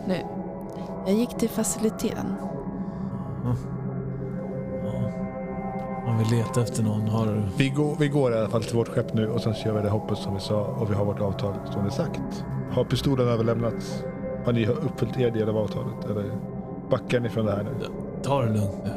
[0.08, 0.16] Nu.
[1.06, 2.34] Jag gick till faciliteten.
[3.44, 3.56] Ja.
[6.06, 7.48] Om vi letar efter någon har...
[7.56, 9.74] Vi går, vi går i alla fall till vårt skepp nu och sen så gör
[9.74, 12.44] vi det hoppet som vi sa och vi har vårt avtal som det sagt.
[12.70, 14.04] Har pistolen överlämnats?
[14.44, 16.04] Har ni uppfyllt er del av avtalet?
[16.10, 16.24] Eller
[16.90, 17.70] backar ni från det här nu?
[18.22, 18.90] Ta det lugnt nu.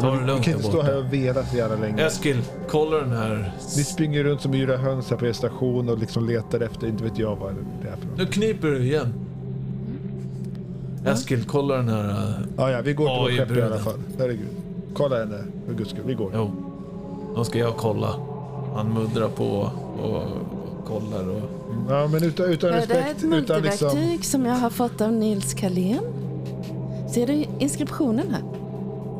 [0.00, 2.06] Ta det Vi lugnt kan där inte stå här och vela så jävla länge.
[2.06, 3.52] Eskil, kolla den här.
[3.76, 7.04] Ni springer runt som yra höns här på er station och liksom letar efter, inte
[7.04, 8.18] vet jag vad det är för något.
[8.18, 9.14] Nu kniper du igen.
[11.12, 12.08] Eskil, kolla den här.
[12.08, 13.98] äh, Ja, ja, vi går till vårt skepp i alla fall.
[14.18, 14.48] Herregud.
[14.94, 16.02] Kolla henne, för guds skull.
[16.06, 16.30] Vi går.
[16.34, 16.50] Jo,
[17.34, 18.14] då ska jag kolla.
[18.74, 21.42] Han muddrar på och, och kollar och...
[21.88, 23.88] Ja, men utan, utan Är det respekt, ett utan liksom...
[23.88, 26.00] multiverktyg som jag har fått av Nils Karlén?
[27.14, 28.42] Ser du inskriptionen här?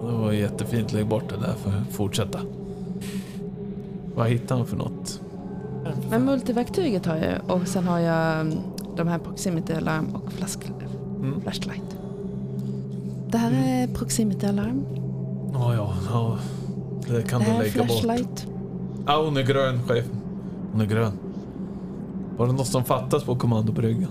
[0.07, 0.93] Det var jättefint.
[0.93, 2.41] Lägg bort det där för att fortsätta.
[4.15, 5.21] Vad hittar han för något?
[6.11, 8.59] Men multiverktyget har jag och sen har jag mm,
[8.97, 10.59] de här proximity alarm och flask,
[11.27, 11.41] Mm.
[11.41, 11.97] flashlight.
[13.29, 14.85] Det här är proximity alarm.
[15.53, 16.39] Ja, ja, ja.
[17.09, 17.87] Det kan det du här är lägga bort.
[18.01, 18.47] flashlight.
[19.07, 20.17] Ja, hon är grön, chefen.
[20.73, 21.13] Hon är grön.
[22.37, 24.11] Var det något som fattas på kommandobryggan?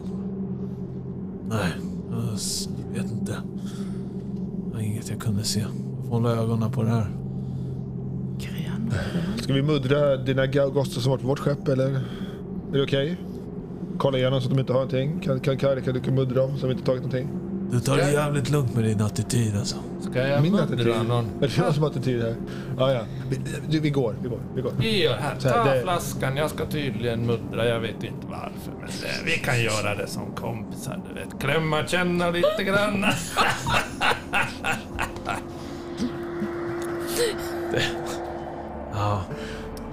[1.49, 1.71] Nej,
[2.11, 3.31] jag vet inte.
[4.67, 5.59] Det var inget jag kunde se.
[5.59, 5.69] Jag
[6.07, 7.07] får hålla ögonen på det här.
[8.39, 8.93] Grön.
[9.37, 11.89] Ska vi muddra dina gaugoster som varit på vårt skepp eller?
[11.89, 12.01] Är
[12.71, 13.17] det okej?
[14.05, 15.19] Kolla igenom så att de inte har någonting.
[15.19, 17.29] Kan, kan, kan, kan du kan muddra dem så de inte tagit någonting?
[17.71, 19.75] Du tar det jävligt lugnt med din attityd alltså.
[20.01, 20.87] Ska jag Min muddra attityd.
[21.07, 21.25] någon?
[21.41, 22.35] Är det jag som har attityd här?
[22.77, 23.01] Ja, ja.
[23.29, 23.39] Vi,
[23.69, 24.73] du, vi går, vi går, vi går.
[24.81, 26.37] Ge här, Så här, ta det- flaskan.
[26.37, 27.65] Jag ska tydligen muddra.
[27.65, 28.71] Jag vet inte varför.
[28.79, 31.01] Men det, vi kan göra det som kompisar.
[31.09, 31.39] Du vet.
[31.39, 33.05] Klämma, känna lite grann.
[38.93, 39.21] Ja,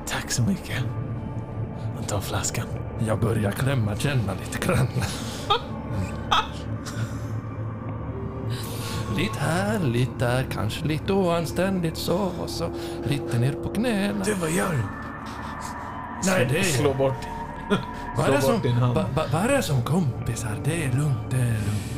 [0.07, 0.77] tack så mycket.
[2.01, 2.67] Jag tar flaskan.
[3.07, 4.89] Jag börjar klämma, känna lite grann.
[9.17, 12.71] Lite här, lite där, kanske lite oanständigt så och så
[13.05, 14.25] lite ner på knäna.
[14.25, 14.83] Du, vad gör du?
[16.27, 17.15] Nej, det är Slå bort.
[18.17, 18.61] Vad är, som,
[18.95, 20.57] va, va, vad är det som kompisar?
[20.65, 21.93] Det är lugnt, det är lugnt.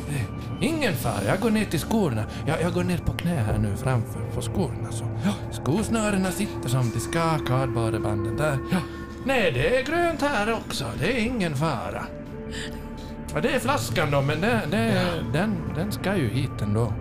[0.59, 1.23] Det är ingen fara.
[1.27, 2.23] Jag går ner till skorna.
[2.47, 4.91] Jag, jag går ner på knä här nu framför på skorna.
[4.91, 5.05] Så.
[5.25, 8.57] Ja, skosnörena sitter som de ska, kardborrebanden där.
[8.71, 8.77] Ja.
[9.25, 10.85] Nej, det är grönt här också.
[10.99, 12.03] Det är ingen fara.
[13.33, 15.03] Ja, det är flaskan då, men det, det,
[15.33, 16.93] den, den ska ju hit ändå.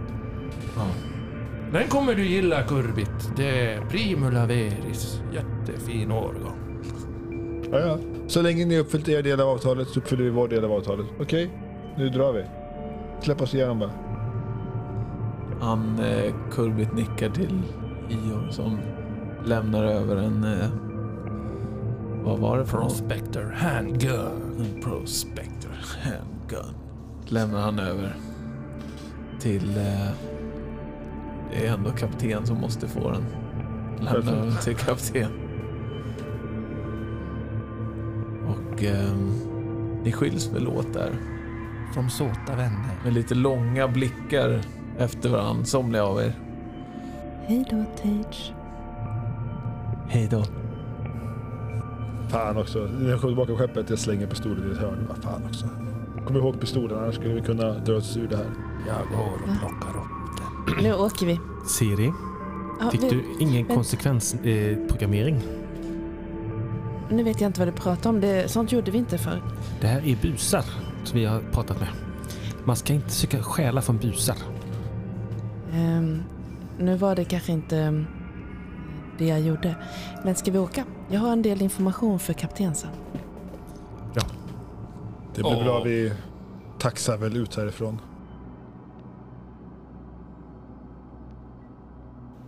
[0.76, 0.86] Ja.
[1.72, 3.36] Den kommer du gilla, Kurbit.
[3.36, 5.20] Det är Primula Veris.
[5.32, 6.58] Jättefin årgång.
[7.72, 7.98] Ja, ja.
[8.26, 11.06] Så länge ni uppfyllt er del av avtalet så uppfyller vi vår del av avtalet.
[11.20, 11.50] Okej,
[11.96, 12.44] nu drar vi.
[13.20, 13.90] Släpp oss igenom bara.
[15.60, 17.62] Han, eh, Kurbit nickar till
[18.08, 18.78] Ior som
[19.44, 20.44] lämnar över en...
[20.44, 20.93] Eh,
[22.24, 22.88] vad var det för något?
[22.88, 24.80] Prospector Handgun.
[24.82, 25.70] Prospector
[26.02, 26.74] handgun.
[27.26, 28.16] Lämnar han över
[29.40, 29.76] till...
[29.76, 30.10] Eh,
[31.50, 33.24] det är ändå kapten som måste få den.
[34.00, 35.30] Lämnar över till kapten.
[38.48, 39.16] Och eh,
[40.04, 41.12] ni skiljs väl åt där.
[41.94, 43.00] Som såta vänner.
[43.04, 44.60] Med lite långa blickar
[44.98, 46.32] efter varandra, somliga av er.
[47.46, 48.54] Hej då Tage.
[50.08, 50.44] Hej då.
[52.34, 52.78] Fan också.
[52.78, 55.06] När jag kommer tillbaka på skeppet jag slänger pistolen i ett hörn.
[55.08, 55.68] Vad fan också.
[56.26, 58.46] Kom ihåg pistolen annars skulle vi kunna dra oss ur det här.
[58.86, 60.04] Jag går och plockar upp
[60.76, 60.84] den.
[60.84, 61.40] Nu åker vi.
[61.68, 62.12] Siri,
[62.80, 65.34] Ja, fick vi- du ingen men- konsekvensprogrammering?
[65.36, 65.42] Eh?
[67.10, 68.20] Nu vet jag inte vad du pratar om.
[68.20, 69.42] Det, sånt gjorde vi inte förr.
[69.80, 70.64] det här är busar
[71.04, 71.88] som vi har pratat med.
[72.64, 74.36] Man ska inte försöka stjäla från busar.
[75.72, 76.22] Ehm,
[76.78, 78.06] nu var det kanske inte mm,
[79.18, 79.76] det jag gjorde.
[80.24, 80.84] Men ska vi åka?
[81.08, 82.90] Jag har en del information för kapten sen.
[85.34, 85.64] Det blir Åh.
[85.64, 85.82] bra.
[85.82, 86.12] Vi
[86.78, 88.00] taxar väl ut härifrån.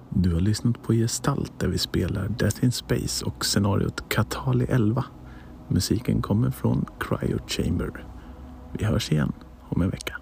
[0.08, 5.04] Du har lyssnat på Gestalt där vi spelar Death in Space och scenariot Katali 11.
[5.68, 8.04] Musiken kommer från Cryo Chamber.
[8.72, 9.32] Vi hörs igen
[9.68, 10.16] om en vecka.